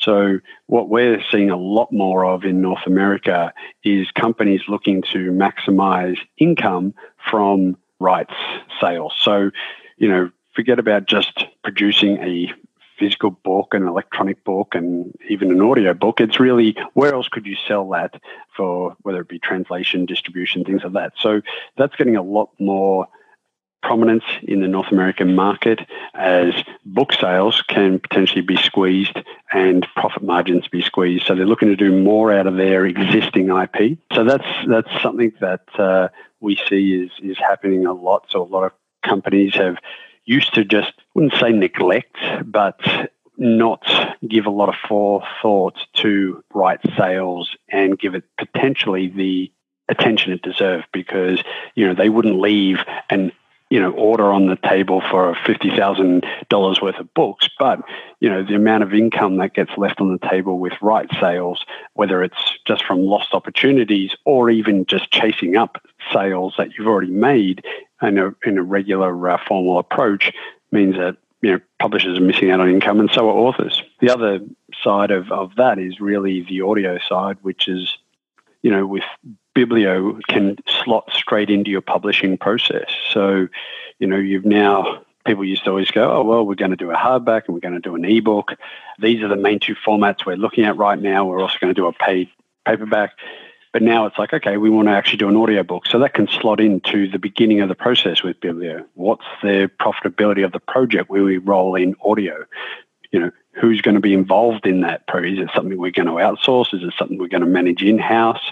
So 0.00 0.38
what 0.68 0.88
we're 0.88 1.22
seeing 1.30 1.50
a 1.50 1.58
lot 1.58 1.92
more 1.92 2.24
of 2.24 2.44
in 2.44 2.62
North 2.62 2.86
America 2.86 3.52
is 3.84 4.10
companies 4.12 4.62
looking 4.68 5.02
to 5.12 5.32
maximize 5.32 6.16
income 6.38 6.94
from 7.30 7.76
rights 8.00 8.32
sales. 8.80 9.12
So 9.20 9.50
you 9.98 10.08
know 10.08 10.30
forget 10.54 10.78
about 10.78 11.04
just 11.04 11.44
producing 11.62 12.16
a 12.22 12.54
physical 12.98 13.30
book, 13.30 13.74
an 13.74 13.86
electronic 13.86 14.44
book, 14.44 14.74
and 14.74 15.14
even 15.28 15.50
an 15.50 15.60
audio 15.60 15.94
book. 15.94 16.20
It's 16.20 16.40
really 16.40 16.76
where 16.94 17.14
else 17.14 17.28
could 17.28 17.46
you 17.46 17.56
sell 17.66 17.88
that 17.90 18.20
for, 18.56 18.96
whether 19.02 19.20
it 19.20 19.28
be 19.28 19.38
translation, 19.38 20.06
distribution, 20.06 20.64
things 20.64 20.82
like 20.84 20.92
that. 20.92 21.12
So 21.18 21.42
that's 21.76 21.96
getting 21.96 22.16
a 22.16 22.22
lot 22.22 22.50
more 22.58 23.08
prominence 23.84 24.24
in 24.42 24.60
the 24.60 24.68
North 24.68 24.90
American 24.90 25.34
market 25.34 25.78
as 26.14 26.54
book 26.86 27.12
sales 27.12 27.62
can 27.68 27.98
potentially 27.98 28.40
be 28.40 28.56
squeezed 28.56 29.16
and 29.52 29.86
profit 29.94 30.22
margins 30.22 30.66
be 30.68 30.80
squeezed. 30.80 31.26
So 31.26 31.34
they're 31.34 31.46
looking 31.46 31.68
to 31.68 31.76
do 31.76 31.92
more 31.92 32.32
out 32.32 32.46
of 32.46 32.56
their 32.56 32.86
existing 32.86 33.50
IP. 33.50 33.98
So 34.14 34.24
that's 34.24 34.46
that's 34.66 34.88
something 35.02 35.32
that 35.40 35.62
uh, 35.78 36.08
we 36.40 36.58
see 36.68 36.94
is 36.94 37.10
is 37.22 37.38
happening 37.38 37.84
a 37.84 37.92
lot. 37.92 38.26
So 38.30 38.42
a 38.42 38.48
lot 38.48 38.64
of 38.64 38.72
companies 39.02 39.54
have 39.54 39.76
used 40.24 40.54
to 40.54 40.64
just 40.64 40.92
wouldn't 41.14 41.34
say 41.40 41.50
neglect, 41.50 42.16
but 42.44 42.80
not 43.36 43.84
give 44.26 44.46
a 44.46 44.50
lot 44.50 44.68
of 44.68 44.74
forethought 44.88 45.76
to 45.94 46.42
right 46.54 46.80
sales 46.96 47.56
and 47.68 47.98
give 47.98 48.14
it 48.14 48.24
potentially 48.38 49.08
the 49.08 49.50
attention 49.88 50.32
it 50.32 50.42
deserved 50.42 50.86
because 50.92 51.42
you 51.74 51.86
know 51.86 51.94
they 51.94 52.08
wouldn't 52.08 52.40
leave 52.40 52.78
an 53.10 53.32
you 53.70 53.80
know 53.80 53.90
order 53.90 54.32
on 54.32 54.46
the 54.46 54.56
table 54.56 55.02
for 55.10 55.36
fifty 55.44 55.70
thousand 55.70 56.24
dollars 56.48 56.80
worth 56.80 56.98
of 56.98 57.12
books, 57.14 57.48
but 57.58 57.80
you 58.20 58.30
know 58.30 58.42
the 58.42 58.54
amount 58.54 58.82
of 58.82 58.94
income 58.94 59.36
that 59.38 59.54
gets 59.54 59.72
left 59.76 60.00
on 60.00 60.12
the 60.12 60.28
table 60.28 60.58
with 60.58 60.74
right 60.80 61.08
sales, 61.20 61.64
whether 61.94 62.22
it's 62.22 62.58
just 62.66 62.84
from 62.84 63.00
lost 63.00 63.34
opportunities 63.34 64.12
or 64.24 64.48
even 64.48 64.86
just 64.86 65.10
chasing 65.10 65.56
up 65.56 65.84
sales 66.12 66.54
that 66.58 66.74
you've 66.74 66.86
already 66.86 67.10
made 67.10 67.64
in 68.02 68.18
a 68.18 68.34
in 68.44 68.58
a 68.58 68.62
regular 68.62 69.28
uh, 69.28 69.38
formal 69.46 69.78
approach, 69.78 70.32
means 70.70 70.96
that 70.96 71.16
you 71.42 71.52
know 71.52 71.60
publishers 71.80 72.18
are 72.18 72.22
missing 72.22 72.50
out 72.50 72.60
on 72.60 72.68
income, 72.68 73.00
and 73.00 73.10
so 73.10 73.28
are 73.28 73.32
authors. 73.32 73.82
The 74.00 74.10
other 74.10 74.40
side 74.82 75.10
of 75.10 75.30
of 75.32 75.56
that 75.56 75.78
is 75.78 76.00
really 76.00 76.42
the 76.42 76.62
audio 76.62 76.98
side, 77.08 77.38
which 77.42 77.68
is 77.68 77.96
you 78.62 78.70
know 78.70 78.86
with 78.86 79.04
Biblio 79.54 80.20
can 80.28 80.56
slot 80.66 81.10
straight 81.12 81.50
into 81.50 81.70
your 81.70 81.80
publishing 81.80 82.36
process. 82.36 82.90
So, 83.12 83.48
you 83.98 84.06
know, 84.06 84.16
you've 84.16 84.44
now 84.44 85.02
people 85.24 85.44
used 85.44 85.64
to 85.64 85.70
always 85.70 85.90
go, 85.90 86.10
oh, 86.10 86.24
well, 86.24 86.44
we're 86.44 86.54
going 86.54 86.72
to 86.72 86.76
do 86.76 86.90
a 86.90 86.96
hardback 86.96 87.46
and 87.46 87.54
we're 87.54 87.60
going 87.60 87.74
to 87.74 87.80
do 87.80 87.94
an 87.94 88.04
ebook. 88.04 88.52
These 88.98 89.22
are 89.22 89.28
the 89.28 89.36
main 89.36 89.58
two 89.58 89.74
formats 89.74 90.26
we're 90.26 90.36
looking 90.36 90.64
at 90.64 90.76
right 90.76 91.00
now. 91.00 91.24
We're 91.24 91.40
also 91.40 91.56
going 91.60 91.72
to 91.72 91.80
do 91.80 91.86
a 91.86 91.92
paid 91.92 92.28
paperback. 92.66 93.12
But 93.74 93.82
now 93.82 94.06
it's 94.06 94.16
like, 94.16 94.32
okay, 94.32 94.56
we 94.56 94.70
want 94.70 94.86
to 94.86 94.92
actually 94.92 95.18
do 95.18 95.28
an 95.28 95.34
audiobook. 95.34 95.88
So 95.88 95.98
that 95.98 96.14
can 96.14 96.28
slot 96.28 96.60
into 96.60 97.10
the 97.10 97.18
beginning 97.18 97.60
of 97.60 97.68
the 97.68 97.74
process 97.74 98.22
with 98.22 98.38
Biblio. 98.38 98.86
What's 98.94 99.24
the 99.42 99.68
profitability 99.80 100.44
of 100.44 100.52
the 100.52 100.60
project 100.60 101.10
where 101.10 101.24
we 101.24 101.38
roll 101.38 101.74
in 101.74 101.96
audio? 102.04 102.44
You 103.10 103.18
know, 103.18 103.30
who's 103.52 103.82
going 103.82 103.96
to 103.96 104.00
be 104.00 104.14
involved 104.14 104.64
in 104.64 104.82
that? 104.82 105.02
Is 105.12 105.40
it 105.40 105.50
something 105.52 105.76
we're 105.76 105.90
going 105.90 106.06
to 106.06 106.12
outsource? 106.12 106.72
Is 106.72 106.84
it 106.84 106.94
something 106.96 107.18
we're 107.18 107.26
going 107.26 107.40
to 107.40 107.48
manage 107.48 107.82
in-house? 107.82 108.42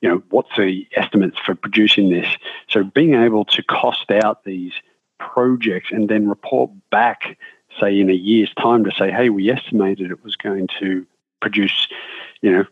You 0.00 0.08
know, 0.08 0.22
what's 0.30 0.56
the 0.56 0.88
estimates 0.96 1.38
for 1.38 1.54
producing 1.54 2.10
this? 2.10 2.26
So 2.68 2.82
being 2.82 3.14
able 3.14 3.44
to 3.44 3.62
cost 3.62 4.10
out 4.10 4.42
these 4.42 4.72
projects 5.20 5.90
and 5.92 6.08
then 6.08 6.28
report 6.28 6.72
back, 6.90 7.38
say 7.80 8.00
in 8.00 8.10
a 8.10 8.14
year's 8.14 8.52
time 8.54 8.82
to 8.84 8.90
say, 8.90 9.12
hey, 9.12 9.28
we 9.30 9.50
estimated 9.50 10.10
it 10.10 10.24
was 10.24 10.34
going 10.34 10.66
to 10.80 11.06
produce, 11.40 11.86
you 12.42 12.50
know, 12.50 12.64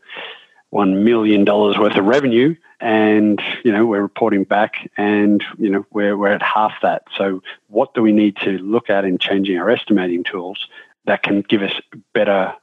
one 0.72 1.04
million 1.04 1.44
dollars 1.44 1.76
worth 1.76 1.96
of 1.96 2.04
revenue, 2.06 2.56
and 2.80 3.42
you 3.62 3.70
know 3.70 3.84
we're 3.84 4.00
reporting 4.00 4.42
back, 4.42 4.90
and 4.96 5.44
you 5.58 5.68
know 5.68 5.84
we're 5.90 6.16
we're 6.16 6.32
at 6.32 6.42
half 6.42 6.72
that. 6.82 7.02
So 7.16 7.42
what 7.68 7.92
do 7.92 8.00
we 8.00 8.10
need 8.10 8.36
to 8.38 8.52
look 8.58 8.88
at 8.88 9.04
in 9.04 9.18
changing 9.18 9.58
our 9.58 9.68
estimating 9.68 10.24
tools 10.24 10.66
that 11.04 11.22
can 11.22 11.42
give 11.42 11.60
us 11.60 11.74
better 12.14 12.54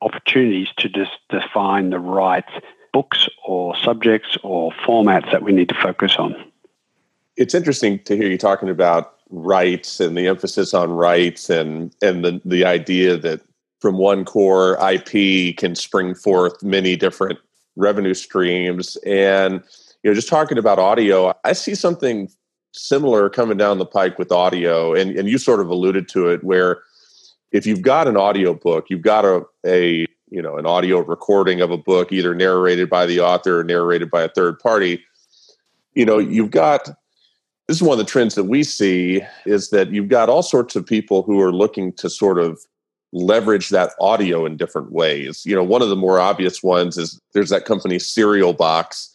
opportunities 0.00 0.68
to 0.76 0.88
just 0.88 1.10
define 1.30 1.90
the 1.90 1.98
right 1.98 2.44
books 2.92 3.28
or 3.44 3.76
subjects 3.76 4.38
or 4.44 4.70
formats 4.86 5.30
that 5.32 5.42
we 5.42 5.50
need 5.50 5.68
to 5.68 5.74
focus 5.74 6.14
on? 6.16 6.36
It's 7.36 7.56
interesting 7.56 7.98
to 8.04 8.16
hear 8.16 8.28
you 8.28 8.38
talking 8.38 8.68
about 8.68 9.14
rights 9.30 9.98
and 9.98 10.16
the 10.16 10.28
emphasis 10.28 10.74
on 10.74 10.92
rights 10.92 11.50
and 11.50 11.92
and 12.02 12.24
the 12.24 12.40
the 12.44 12.64
idea 12.64 13.16
that 13.16 13.40
from 13.80 13.98
one 13.98 14.24
core 14.24 14.78
IP 14.80 15.56
can 15.56 15.74
spring 15.74 16.14
forth 16.14 16.62
many 16.62 16.94
different 16.94 17.38
revenue 17.78 18.14
streams. 18.14 18.96
And 19.06 19.62
you 20.02 20.10
know, 20.10 20.14
just 20.14 20.28
talking 20.28 20.58
about 20.58 20.78
audio, 20.78 21.32
I 21.44 21.52
see 21.52 21.74
something 21.74 22.28
similar 22.72 23.30
coming 23.30 23.56
down 23.56 23.78
the 23.78 23.86
pike 23.86 24.18
with 24.18 24.30
audio, 24.30 24.94
and 24.94 25.16
and 25.16 25.28
you 25.28 25.38
sort 25.38 25.60
of 25.60 25.68
alluded 25.68 26.08
to 26.10 26.28
it, 26.28 26.44
where 26.44 26.82
if 27.52 27.66
you've 27.66 27.82
got 27.82 28.08
an 28.08 28.16
audio 28.16 28.52
book, 28.52 28.86
you've 28.90 29.02
got 29.02 29.24
a 29.24 29.44
a 29.64 30.06
you 30.30 30.42
know 30.42 30.56
an 30.56 30.66
audio 30.66 31.00
recording 31.00 31.60
of 31.60 31.70
a 31.70 31.78
book, 31.78 32.12
either 32.12 32.34
narrated 32.34 32.90
by 32.90 33.06
the 33.06 33.20
author 33.20 33.60
or 33.60 33.64
narrated 33.64 34.10
by 34.10 34.22
a 34.22 34.28
third 34.28 34.58
party. 34.58 35.02
You 35.94 36.04
know, 36.04 36.18
you've 36.18 36.50
got 36.50 36.90
this 37.66 37.76
is 37.76 37.82
one 37.82 37.98
of 37.98 38.04
the 38.04 38.10
trends 38.10 38.34
that 38.34 38.44
we 38.44 38.62
see 38.62 39.22
is 39.44 39.70
that 39.70 39.90
you've 39.90 40.08
got 40.08 40.30
all 40.30 40.42
sorts 40.42 40.74
of 40.74 40.86
people 40.86 41.22
who 41.22 41.40
are 41.40 41.52
looking 41.52 41.92
to 41.94 42.08
sort 42.08 42.38
of 42.38 42.58
leverage 43.12 43.70
that 43.70 43.92
audio 44.00 44.44
in 44.44 44.56
different 44.56 44.92
ways. 44.92 45.44
You 45.46 45.54
know, 45.54 45.64
one 45.64 45.82
of 45.82 45.88
the 45.88 45.96
more 45.96 46.20
obvious 46.20 46.62
ones 46.62 46.98
is 46.98 47.20
there's 47.32 47.50
that 47.50 47.64
company 47.64 47.98
Serial 47.98 48.52
Box, 48.52 49.10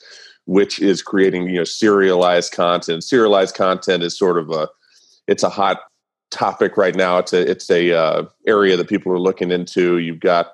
which 0.45 0.79
is 0.79 1.01
creating 1.01 1.49
you 1.49 1.57
know 1.57 1.63
serialized 1.63 2.53
content. 2.53 3.03
Serialized 3.03 3.55
content 3.55 4.03
is 4.03 4.17
sort 4.17 4.37
of 4.37 4.49
a 4.51 4.67
it's 5.27 5.43
a 5.43 5.49
hot 5.49 5.81
topic 6.31 6.77
right 6.77 6.95
now. 6.95 7.17
It's 7.19 7.33
a 7.33 7.49
it's 7.49 7.69
a 7.69 7.93
uh, 7.97 8.25
area 8.47 8.75
that 8.77 8.89
people 8.89 9.11
are 9.11 9.19
looking 9.19 9.51
into. 9.51 9.99
You've 9.99 10.19
got 10.19 10.53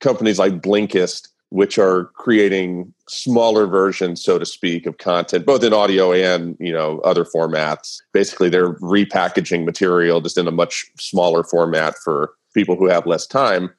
companies 0.00 0.38
like 0.38 0.60
Blinkist, 0.60 1.28
which 1.48 1.78
are 1.78 2.06
creating 2.14 2.92
smaller 3.08 3.66
versions, 3.66 4.22
so 4.22 4.38
to 4.38 4.46
speak, 4.46 4.86
of 4.86 4.98
content, 4.98 5.46
both 5.46 5.64
in 5.64 5.72
audio 5.72 6.12
and 6.12 6.56
you 6.60 6.72
know 6.72 7.00
other 7.00 7.24
formats. 7.24 8.02
Basically, 8.12 8.48
they're 8.48 8.74
repackaging 8.74 9.64
material 9.64 10.20
just 10.20 10.38
in 10.38 10.46
a 10.46 10.52
much 10.52 10.84
smaller 10.98 11.42
format 11.42 11.94
for 12.04 12.34
people 12.54 12.76
who 12.76 12.88
have 12.88 13.06
less 13.06 13.26
time. 13.26 13.70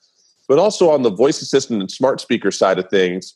But 0.48 0.60
also 0.60 0.90
on 0.90 1.02
the 1.02 1.10
voice 1.10 1.42
assistant 1.42 1.82
and 1.82 1.90
smart 1.90 2.22
speaker 2.22 2.52
side 2.52 2.78
of 2.78 2.90
things, 2.90 3.36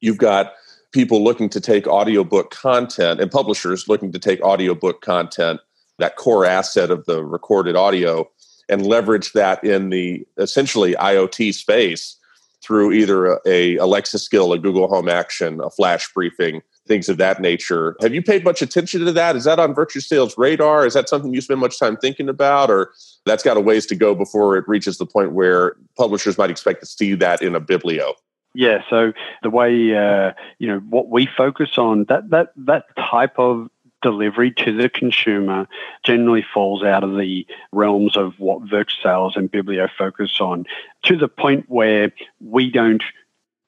you've 0.00 0.18
got 0.18 0.52
people 0.92 1.22
looking 1.22 1.48
to 1.48 1.60
take 1.60 1.86
audiobook 1.86 2.50
content 2.50 3.20
and 3.20 3.30
publishers 3.30 3.88
looking 3.88 4.12
to 4.12 4.18
take 4.18 4.42
audiobook 4.42 5.00
content, 5.00 5.60
that 5.98 6.16
core 6.16 6.44
asset 6.44 6.90
of 6.90 7.06
the 7.06 7.24
recorded 7.24 7.76
audio, 7.76 8.28
and 8.68 8.86
leverage 8.86 9.32
that 9.32 9.62
in 9.64 9.90
the 9.90 10.26
essentially 10.38 10.94
IoT 10.94 11.54
space 11.54 12.16
through 12.62 12.92
either 12.92 13.26
a, 13.26 13.40
a 13.46 13.76
Alexa 13.76 14.18
skill, 14.18 14.52
a 14.52 14.58
Google 14.58 14.88
Home 14.88 15.08
action, 15.08 15.60
a 15.60 15.70
flash 15.70 16.12
briefing, 16.12 16.60
things 16.90 17.08
of 17.08 17.18
that 17.18 17.40
nature. 17.40 17.96
Have 18.00 18.12
you 18.12 18.20
paid 18.20 18.42
much 18.42 18.62
attention 18.62 19.04
to 19.04 19.12
that? 19.12 19.36
Is 19.36 19.44
that 19.44 19.60
on 19.60 19.76
Virtusales 19.76 20.36
radar? 20.36 20.84
Is 20.84 20.94
that 20.94 21.08
something 21.08 21.32
you 21.32 21.40
spend 21.40 21.60
much 21.60 21.78
time 21.78 21.96
thinking 21.96 22.28
about, 22.28 22.68
or 22.68 22.90
that's 23.24 23.44
got 23.44 23.56
a 23.56 23.60
ways 23.60 23.86
to 23.86 23.94
go 23.94 24.12
before 24.12 24.56
it 24.56 24.66
reaches 24.66 24.98
the 24.98 25.06
point 25.06 25.30
where 25.30 25.76
publishers 25.96 26.36
might 26.36 26.50
expect 26.50 26.80
to 26.80 26.86
see 26.86 27.14
that 27.14 27.42
in 27.42 27.54
a 27.54 27.60
biblio? 27.60 28.14
Yeah, 28.54 28.82
so 28.90 29.12
the 29.44 29.50
way 29.50 29.96
uh, 29.96 30.32
you 30.58 30.66
know 30.66 30.80
what 30.80 31.08
we 31.08 31.28
focus 31.36 31.78
on 31.78 32.06
that 32.08 32.28
that 32.30 32.52
that 32.56 32.86
type 32.96 33.38
of 33.38 33.70
delivery 34.02 34.50
to 34.50 34.76
the 34.76 34.88
consumer 34.88 35.68
generally 36.02 36.44
falls 36.54 36.82
out 36.82 37.04
of 37.04 37.16
the 37.16 37.46
realms 37.70 38.16
of 38.16 38.32
what 38.38 38.64
Virtusales 38.64 39.36
and 39.36 39.52
Biblio 39.52 39.88
focus 39.96 40.40
on 40.40 40.64
to 41.04 41.16
the 41.16 41.28
point 41.28 41.66
where 41.68 42.10
we 42.40 42.70
don't 42.70 43.02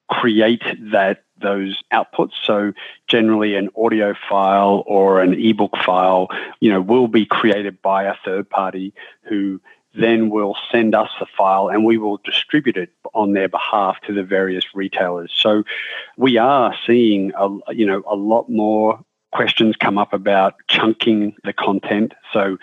create 0.09 0.63
that 0.91 1.23
those 1.43 1.83
outputs. 1.93 2.31
So 2.43 2.73
generally 3.07 3.55
an 3.55 3.69
audio 3.77 4.15
file 4.29 4.83
or 4.87 5.21
an 5.21 5.33
ebook 5.33 5.77
file, 5.85 6.29
you 6.59 6.71
know, 6.71 6.81
will 6.81 7.07
be 7.07 7.25
created 7.25 7.81
by 7.81 8.05
a 8.05 8.15
third 8.25 8.49
party 8.49 8.93
who 9.23 9.61
then 9.95 10.29
will 10.29 10.55
send 10.71 10.95
us 10.95 11.09
the 11.19 11.27
file 11.37 11.69
and 11.69 11.85
we 11.85 11.97
will 11.97 12.19
distribute 12.23 12.77
it 12.77 12.89
on 13.13 13.33
their 13.33 13.47
behalf 13.47 13.97
to 14.07 14.13
the 14.13 14.23
various 14.23 14.65
retailers. 14.73 15.31
So 15.35 15.63
we 16.17 16.37
are 16.37 16.73
seeing 16.87 17.31
a, 17.37 17.73
you 17.73 17.85
know 17.85 18.01
a 18.09 18.15
lot 18.15 18.49
more 18.49 18.99
questions 19.31 19.75
come 19.75 19.97
up 19.97 20.13
about 20.13 20.55
chunking 20.67 21.35
the 21.43 21.53
content. 21.53 22.13
So 22.31 22.57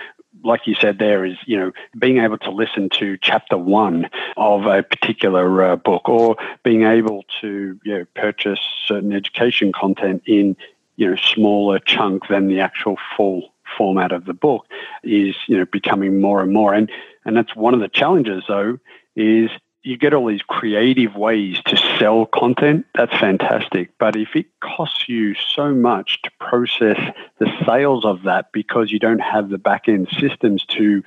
like 0.45 0.67
you 0.67 0.75
said 0.75 0.99
there 0.99 1.25
is 1.25 1.37
you 1.47 1.59
know 1.59 1.73
being 1.99 2.19
able 2.19 2.39
to 2.39 2.51
listen 2.51 2.89
to 2.89 3.17
chapter 3.21 3.57
one 3.57 4.09
of 4.37 4.67
a 4.67 4.83
particular 4.83 5.63
uh, 5.63 5.77
book 5.77 6.09
or 6.09 6.37
being 6.65 6.85
able 6.85 7.25
to 7.41 7.79
you 7.85 7.99
know 7.99 8.05
purchase 8.15 8.61
certain 8.87 9.13
education 9.13 9.73
content 9.73 10.23
in 10.27 10.57
you 10.97 11.11
know 11.11 11.17
smaller 11.17 11.79
chunk 11.79 12.29
than 12.29 12.49
the 12.49 12.61
actual 12.61 12.97
full 13.17 13.53
format 13.77 14.13
of 14.13 14.25
the 14.25 14.35
book 14.35 14.67
is 15.03 15.35
you 15.47 15.57
know 15.57 15.67
becoming 15.67 16.21
more 16.21 16.43
and 16.43 16.53
more. 16.53 16.75
And 16.75 16.91
and 17.25 17.37
that's 17.37 17.55
one 17.55 17.75
of 17.75 17.81
the 17.81 17.89
challenges 17.89 18.45
though 18.49 18.79
is 19.17 19.51
you 19.83 19.97
get 19.97 20.13
all 20.13 20.27
these 20.27 20.43
creative 20.43 21.15
ways 21.15 21.59
to 21.67 21.77
sell 21.99 22.27
content, 22.27 22.87
that's 22.95 23.17
fantastic. 23.19 23.91
But 23.99 24.17
if 24.17 24.37
it 24.37 24.47
costs 24.61 25.09
you 25.09 25.35
so 25.35 25.75
much 25.75 26.21
to 26.23 26.31
process 26.39 26.99
the 27.39 27.51
sales 27.67 28.05
of 28.05 28.25
that 28.25 28.53
because 28.53 28.93
you 28.93 28.99
don't 28.99 29.21
have 29.21 29.49
the 29.49 29.59
back 29.59 29.89
end 29.89 30.09
systems 30.19 30.65
to 30.67 31.03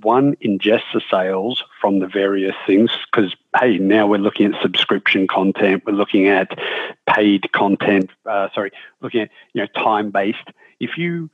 one 0.00 0.34
ingest 0.36 0.84
the 0.94 1.02
sales 1.10 1.62
from 1.80 1.98
the 1.98 2.06
various 2.06 2.54
things 2.66 2.90
because 3.10 3.34
hey 3.60 3.76
now 3.76 4.06
we're 4.06 4.16
looking 4.16 4.54
at 4.54 4.62
subscription 4.62 5.26
content 5.26 5.82
we're 5.86 5.92
looking 5.92 6.28
at 6.28 6.58
paid 7.06 7.52
content 7.52 8.08
uh, 8.24 8.48
sorry 8.54 8.72
looking 9.02 9.20
at 9.20 9.30
you 9.52 9.60
know 9.60 9.66
time 9.82 10.10
based 10.10 10.48
if 10.80 10.96
you 10.96 11.28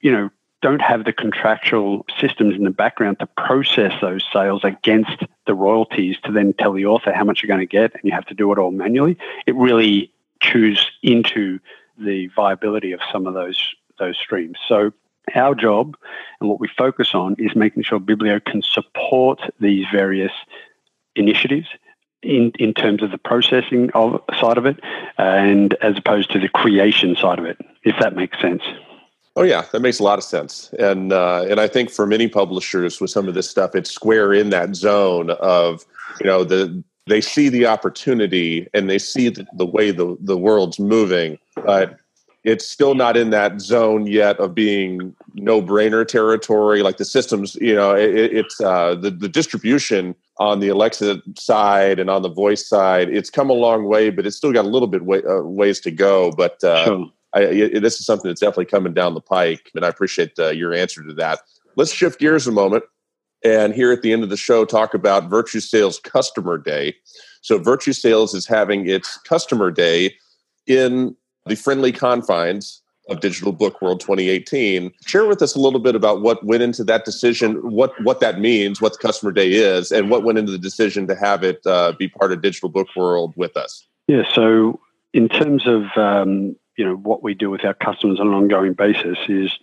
you 0.00 0.10
know 0.10 0.28
don't 0.66 0.82
have 0.82 1.04
the 1.04 1.12
contractual 1.12 2.04
systems 2.20 2.56
in 2.56 2.64
the 2.64 2.72
background 2.72 3.20
to 3.20 3.26
process 3.36 3.92
those 4.00 4.24
sales 4.32 4.64
against 4.64 5.22
the 5.46 5.54
royalties 5.54 6.16
to 6.24 6.32
then 6.32 6.52
tell 6.58 6.72
the 6.72 6.84
author 6.84 7.12
how 7.12 7.22
much 7.22 7.40
you're 7.40 7.46
going 7.46 7.60
to 7.60 7.66
get 7.66 7.94
and 7.94 8.02
you 8.02 8.10
have 8.10 8.26
to 8.26 8.34
do 8.34 8.50
it 8.50 8.58
all 8.58 8.72
manually, 8.72 9.16
it 9.46 9.54
really 9.54 10.12
chews 10.42 10.90
into 11.04 11.60
the 11.96 12.26
viability 12.34 12.90
of 12.90 12.98
some 13.12 13.28
of 13.28 13.34
those 13.34 13.76
those 14.00 14.18
streams. 14.18 14.58
So 14.66 14.92
our 15.36 15.54
job 15.54 15.96
and 16.40 16.50
what 16.50 16.58
we 16.58 16.66
focus 16.66 17.14
on 17.14 17.36
is 17.38 17.54
making 17.54 17.84
sure 17.84 18.00
Biblio 18.00 18.44
can 18.44 18.60
support 18.60 19.40
these 19.60 19.86
various 19.92 20.32
initiatives 21.14 21.68
in, 22.22 22.50
in 22.58 22.74
terms 22.74 23.04
of 23.04 23.12
the 23.12 23.18
processing 23.18 23.92
of 23.94 24.20
side 24.40 24.58
of 24.58 24.66
it 24.66 24.80
and 25.16 25.74
as 25.74 25.96
opposed 25.96 26.32
to 26.32 26.40
the 26.40 26.48
creation 26.48 27.14
side 27.14 27.38
of 27.38 27.44
it, 27.44 27.56
if 27.84 27.94
that 28.00 28.16
makes 28.16 28.40
sense. 28.40 28.62
Oh 29.36 29.42
yeah, 29.42 29.66
that 29.72 29.80
makes 29.80 29.98
a 29.98 30.02
lot 30.02 30.18
of 30.18 30.24
sense, 30.24 30.72
and 30.78 31.12
uh, 31.12 31.44
and 31.48 31.60
I 31.60 31.68
think 31.68 31.90
for 31.90 32.06
many 32.06 32.26
publishers 32.26 33.02
with 33.02 33.10
some 33.10 33.28
of 33.28 33.34
this 33.34 33.48
stuff, 33.48 33.74
it's 33.74 33.90
square 33.90 34.32
in 34.32 34.48
that 34.48 34.74
zone 34.74 35.30
of 35.30 35.84
you 36.20 36.26
know 36.26 36.42
the 36.42 36.82
they 37.06 37.20
see 37.20 37.50
the 37.50 37.66
opportunity 37.66 38.66
and 38.72 38.88
they 38.88 38.98
see 38.98 39.28
the, 39.28 39.46
the 39.58 39.66
way 39.66 39.90
the 39.90 40.16
the 40.20 40.38
world's 40.38 40.80
moving, 40.80 41.38
but 41.54 41.98
it's 42.44 42.66
still 42.66 42.94
not 42.94 43.14
in 43.14 43.28
that 43.28 43.60
zone 43.60 44.06
yet 44.06 44.38
of 44.38 44.54
being 44.54 45.14
no 45.34 45.60
brainer 45.60 46.08
territory. 46.08 46.80
Like 46.80 46.96
the 46.96 47.04
systems, 47.04 47.56
you 47.56 47.74
know, 47.74 47.94
it, 47.94 48.14
it's 48.14 48.58
uh, 48.62 48.94
the 48.94 49.10
the 49.10 49.28
distribution 49.28 50.14
on 50.38 50.60
the 50.60 50.68
Alexa 50.68 51.20
side 51.36 51.98
and 51.98 52.08
on 52.08 52.22
the 52.22 52.30
voice 52.30 52.66
side. 52.66 53.10
It's 53.10 53.28
come 53.28 53.50
a 53.50 53.54
long 53.54 53.84
way, 53.84 54.08
but 54.08 54.26
it's 54.26 54.36
still 54.36 54.52
got 54.52 54.64
a 54.64 54.68
little 54.68 54.88
bit 54.88 55.04
way, 55.04 55.22
uh, 55.28 55.42
ways 55.42 55.78
to 55.80 55.90
go. 55.90 56.32
But 56.32 56.64
uh, 56.64 56.86
sure 56.86 57.12
I, 57.36 57.78
this 57.78 58.00
is 58.00 58.06
something 58.06 58.28
that's 58.28 58.40
definitely 58.40 58.66
coming 58.66 58.94
down 58.94 59.14
the 59.14 59.20
pike, 59.20 59.70
and 59.74 59.84
I 59.84 59.88
appreciate 59.88 60.32
uh, 60.38 60.48
your 60.50 60.74
answer 60.74 61.02
to 61.02 61.12
that. 61.14 61.40
Let's 61.76 61.92
shift 61.92 62.18
gears 62.18 62.46
a 62.46 62.52
moment 62.52 62.84
and 63.44 63.74
here 63.74 63.92
at 63.92 64.02
the 64.02 64.12
end 64.12 64.22
of 64.22 64.28
the 64.28 64.36
show 64.36 64.64
talk 64.64 64.94
about 64.94 65.30
Virtusales 65.30 66.02
Customer 66.02 66.58
Day. 66.58 66.94
So, 67.42 67.58
Virtusales 67.58 68.34
is 68.34 68.46
having 68.46 68.88
its 68.88 69.18
Customer 69.18 69.70
Day 69.70 70.14
in 70.66 71.14
the 71.46 71.54
friendly 71.54 71.92
confines 71.92 72.82
of 73.08 73.20
Digital 73.20 73.52
Book 73.52 73.80
World 73.80 74.00
2018. 74.00 74.90
Share 75.06 75.26
with 75.26 75.40
us 75.42 75.54
a 75.54 75.60
little 75.60 75.78
bit 75.78 75.94
about 75.94 76.22
what 76.22 76.44
went 76.44 76.62
into 76.62 76.82
that 76.84 77.04
decision, 77.04 77.54
what 77.70 77.92
what 78.02 78.20
that 78.20 78.40
means, 78.40 78.80
what 78.80 78.94
the 78.94 78.98
Customer 78.98 79.30
Day 79.30 79.52
is, 79.52 79.92
and 79.92 80.10
what 80.10 80.24
went 80.24 80.38
into 80.38 80.50
the 80.50 80.58
decision 80.58 81.06
to 81.06 81.14
have 81.14 81.44
it 81.44 81.64
uh, 81.66 81.92
be 81.92 82.08
part 82.08 82.32
of 82.32 82.42
Digital 82.42 82.68
Book 82.68 82.88
World 82.96 83.32
with 83.36 83.56
us. 83.56 83.86
Yeah. 84.08 84.22
So, 84.34 84.80
in 85.12 85.28
terms 85.28 85.66
of 85.66 85.84
um, 85.96 86.56
you 86.76 86.84
know 86.84 86.94
what 86.94 87.22
we 87.22 87.34
do 87.34 87.50
with 87.50 87.64
our 87.64 87.74
customers 87.74 88.20
on 88.20 88.28
an 88.28 88.34
ongoing 88.34 88.74
basis 88.74 89.18
is 89.28 89.58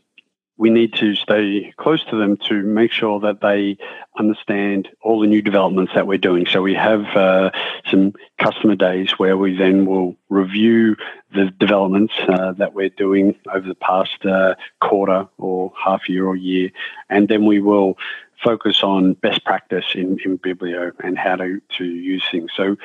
we 0.58 0.70
need 0.70 0.94
to 0.94 1.16
stay 1.16 1.74
close 1.78 2.04
to 2.06 2.16
them 2.16 2.38
to 2.38 2.62
make 2.62 2.92
sure 2.92 3.20
that 3.20 3.42
they 3.42 3.76
understand 4.20 4.88
all 5.02 5.20
the 5.20 5.28
new 5.28 5.42
developments 5.42 5.94
that 5.96 6.06
we're 6.06 6.20
doing. 6.20 6.46
So 6.46 6.62
we 6.62 6.76
have 6.76 7.06
uh, 7.16 7.50
some 7.90 8.14
customer 8.38 8.76
days 8.76 9.12
where 9.18 9.36
we 9.36 9.58
then 9.58 9.88
will 9.88 10.16
review 10.30 10.96
the 11.34 11.50
developments 11.50 12.14
uh, 12.28 12.52
that 12.54 12.76
we're 12.76 12.90
doing 12.90 13.36
over 13.52 13.68
the 13.68 13.76
past 13.76 14.26
uh, 14.26 14.54
quarter 14.80 15.28
or 15.40 15.74
half 15.84 16.08
year 16.08 16.28
or 16.28 16.36
year, 16.36 16.70
and 17.10 17.28
then 17.28 17.46
we 17.46 17.60
will 17.60 17.98
focus 18.44 18.84
on 18.84 19.14
best 19.14 19.44
practice 19.46 19.86
in, 19.96 20.20
in 20.24 20.38
Biblio 20.38 20.92
and 21.04 21.18
how 21.18 21.38
to, 21.38 21.62
to 21.78 21.86
use 21.86 22.24
things. 22.30 22.52
So 22.56 22.76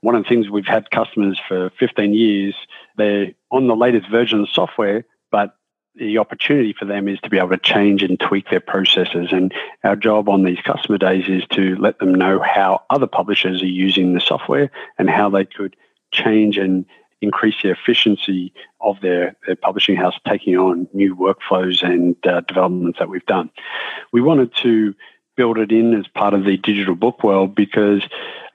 one 0.00 0.14
of 0.14 0.22
the 0.22 0.28
things 0.28 0.48
we've 0.48 0.66
had 0.66 0.90
customers 0.90 1.40
for 1.48 1.70
15 1.78 2.14
years, 2.14 2.54
they're 2.96 3.32
on 3.50 3.66
the 3.66 3.76
latest 3.76 4.10
version 4.10 4.40
of 4.40 4.46
the 4.46 4.52
software, 4.52 5.04
but 5.30 5.54
the 5.94 6.18
opportunity 6.18 6.74
for 6.78 6.84
them 6.84 7.08
is 7.08 7.18
to 7.20 7.30
be 7.30 7.38
able 7.38 7.50
to 7.50 7.58
change 7.58 8.02
and 8.02 8.20
tweak 8.20 8.50
their 8.50 8.60
processes. 8.60 9.28
And 9.32 9.52
our 9.82 9.96
job 9.96 10.28
on 10.28 10.44
these 10.44 10.60
customer 10.64 10.98
days 10.98 11.28
is 11.28 11.44
to 11.52 11.76
let 11.76 11.98
them 11.98 12.14
know 12.14 12.40
how 12.40 12.82
other 12.90 13.06
publishers 13.06 13.62
are 13.62 13.66
using 13.66 14.14
the 14.14 14.20
software 14.20 14.70
and 14.98 15.10
how 15.10 15.28
they 15.28 15.44
could 15.44 15.76
change 16.12 16.56
and 16.56 16.84
increase 17.20 17.56
the 17.62 17.70
efficiency 17.70 18.52
of 18.80 19.00
their, 19.00 19.36
their 19.46 19.56
publishing 19.56 19.96
house 19.96 20.14
taking 20.26 20.56
on 20.56 20.86
new 20.92 21.16
workflows 21.16 21.82
and 21.82 22.16
uh, 22.26 22.40
developments 22.42 22.98
that 23.00 23.08
we've 23.08 23.26
done. 23.26 23.50
We 24.12 24.20
wanted 24.20 24.54
to 24.56 24.94
build 25.36 25.58
it 25.58 25.72
in 25.72 25.94
as 25.94 26.06
part 26.08 26.34
of 26.34 26.44
the 26.44 26.56
digital 26.56 26.94
book 26.94 27.24
world 27.24 27.54
because, 27.54 28.02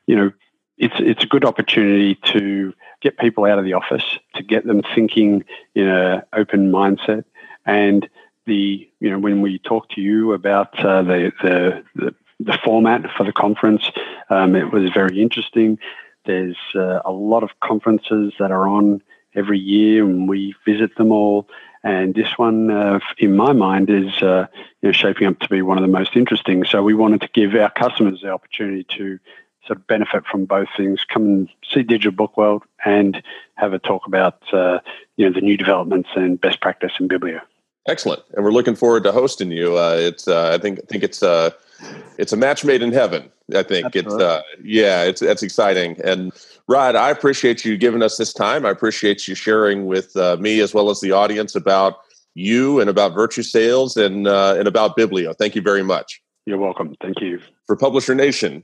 you 0.08 0.16
know, 0.16 0.32
it's 0.78 0.96
it's 0.98 1.24
a 1.24 1.28
good 1.28 1.46
opportunity 1.46 2.16
to 2.16 2.74
get 3.04 3.18
people 3.18 3.46
out 3.46 3.60
of 3.60 3.66
the 3.66 3.74
office, 3.74 4.18
to 4.36 4.42
get 4.42 4.66
them 4.66 4.82
thinking 4.96 5.44
in 5.76 5.88
an 5.88 6.24
open 6.34 6.72
mindset, 6.72 7.26
and 7.66 8.10
the 8.46 8.90
you 9.00 9.10
know 9.10 9.20
when 9.20 9.42
we 9.42 9.60
talk 9.60 9.90
to 9.90 10.02
you 10.02 10.34
about 10.34 10.78
uh, 10.84 11.04
the, 11.04 11.32
the, 11.44 11.84
the 11.96 12.16
the 12.40 12.58
format 12.64 13.02
for 13.16 13.24
the 13.24 13.34
conference, 13.34 13.84
um, 14.30 14.56
it 14.56 14.72
was 14.72 14.92
very 14.92 15.22
interesting. 15.22 15.78
There's 16.26 16.58
uh, 16.76 17.02
a 17.06 17.12
lot 17.12 17.44
of 17.44 17.52
conferences 17.62 18.34
that 18.40 18.52
are 18.52 18.68
on 18.68 19.02
every 19.36 19.60
year, 19.60 20.04
and 20.04 20.28
we 20.28 20.56
visit 20.66 20.96
them 20.96 21.12
all. 21.12 21.48
And 21.84 22.16
this 22.16 22.38
one, 22.38 22.72
uh, 22.72 23.00
in 23.18 23.36
my 23.36 23.52
mind, 23.52 23.90
is 23.90 24.22
uh, 24.22 24.48
you 24.82 24.90
know, 24.90 24.92
shaping 24.94 25.28
up 25.28 25.40
to 25.40 25.50
be 25.50 25.62
one 25.62 25.78
of 25.78 25.82
the 25.82 25.90
most 25.90 26.16
interesting. 26.16 26.64
So 26.64 26.82
we 26.82 26.94
wanted 26.94 27.22
to 27.22 27.30
give 27.34 27.54
our 27.56 27.70
customers 27.70 28.22
the 28.22 28.30
opportunity 28.30 28.86
to 28.98 29.20
sort 29.66 29.80
of 29.80 29.88
benefit 29.88 30.26
from 30.26 30.46
both 30.46 30.68
things. 30.76 31.06
Come 31.08 31.24
and 31.24 31.50
see 31.72 31.84
Digital 31.84 32.12
Book 32.12 32.38
World 32.38 32.64
and 32.86 33.22
have 33.56 33.74
a 33.74 33.80
talk 33.80 34.06
about 34.08 34.42
uh, 34.54 34.80
you 35.18 35.26
know 35.26 35.34
the 35.34 35.42
new 35.42 35.58
developments 35.58 36.10
and 36.16 36.40
best 36.40 36.62
practice 36.62 36.94
in 37.00 37.08
Biblio. 37.08 37.42
Excellent, 37.88 38.24
and 38.34 38.46
we're 38.46 38.52
looking 38.52 38.76
forward 38.76 39.04
to 39.04 39.12
hosting 39.12 39.52
you. 39.52 39.78
Uh, 39.78 39.98
it's 40.00 40.28
uh, 40.28 40.52
I 40.54 40.58
think 40.58 40.80
I 40.80 40.86
think 40.88 41.04
it's 41.04 41.22
uh, 41.22 41.52
it's 42.18 42.34
a 42.34 42.38
match 42.38 42.64
made 42.64 42.82
in 42.82 42.92
heaven. 42.92 43.30
I 43.54 43.64
think 43.64 43.88
Absolutely. 43.88 44.16
it's 44.16 44.24
uh, 44.24 44.42
yeah, 44.64 45.04
it's 45.04 45.22
that's 45.22 45.44
exciting. 45.44 46.00
And 46.04 46.32
Rod, 46.68 46.96
I 46.96 47.10
appreciate 47.10 47.66
you 47.66 47.78
giving 47.78 48.02
us 48.02 48.18
this 48.18 48.34
time. 48.34 48.66
I 48.66 48.70
appreciate 48.70 49.28
you 49.28 49.36
sharing 49.36 49.86
with 49.86 50.16
uh, 50.16 50.38
me 50.40 50.62
as 50.62 50.74
well 50.74 50.90
as 50.90 51.02
the 51.02 51.12
audience 51.12 51.56
about 51.56 51.98
you 52.36 52.80
and 52.80 52.90
about 52.90 53.14
Virtusales 53.14 53.98
and 53.98 54.28
uh, 54.28 54.56
and 54.58 54.68
about 54.68 54.98
Biblio. 54.98 55.36
Thank 55.38 55.56
you 55.56 55.62
very 55.62 55.84
much. 55.84 56.22
You're 56.46 56.58
welcome. 56.58 56.96
Thank 57.02 57.22
you. 57.22 57.40
For 57.68 57.76
Publisher 57.76 58.16
Nation, 58.16 58.64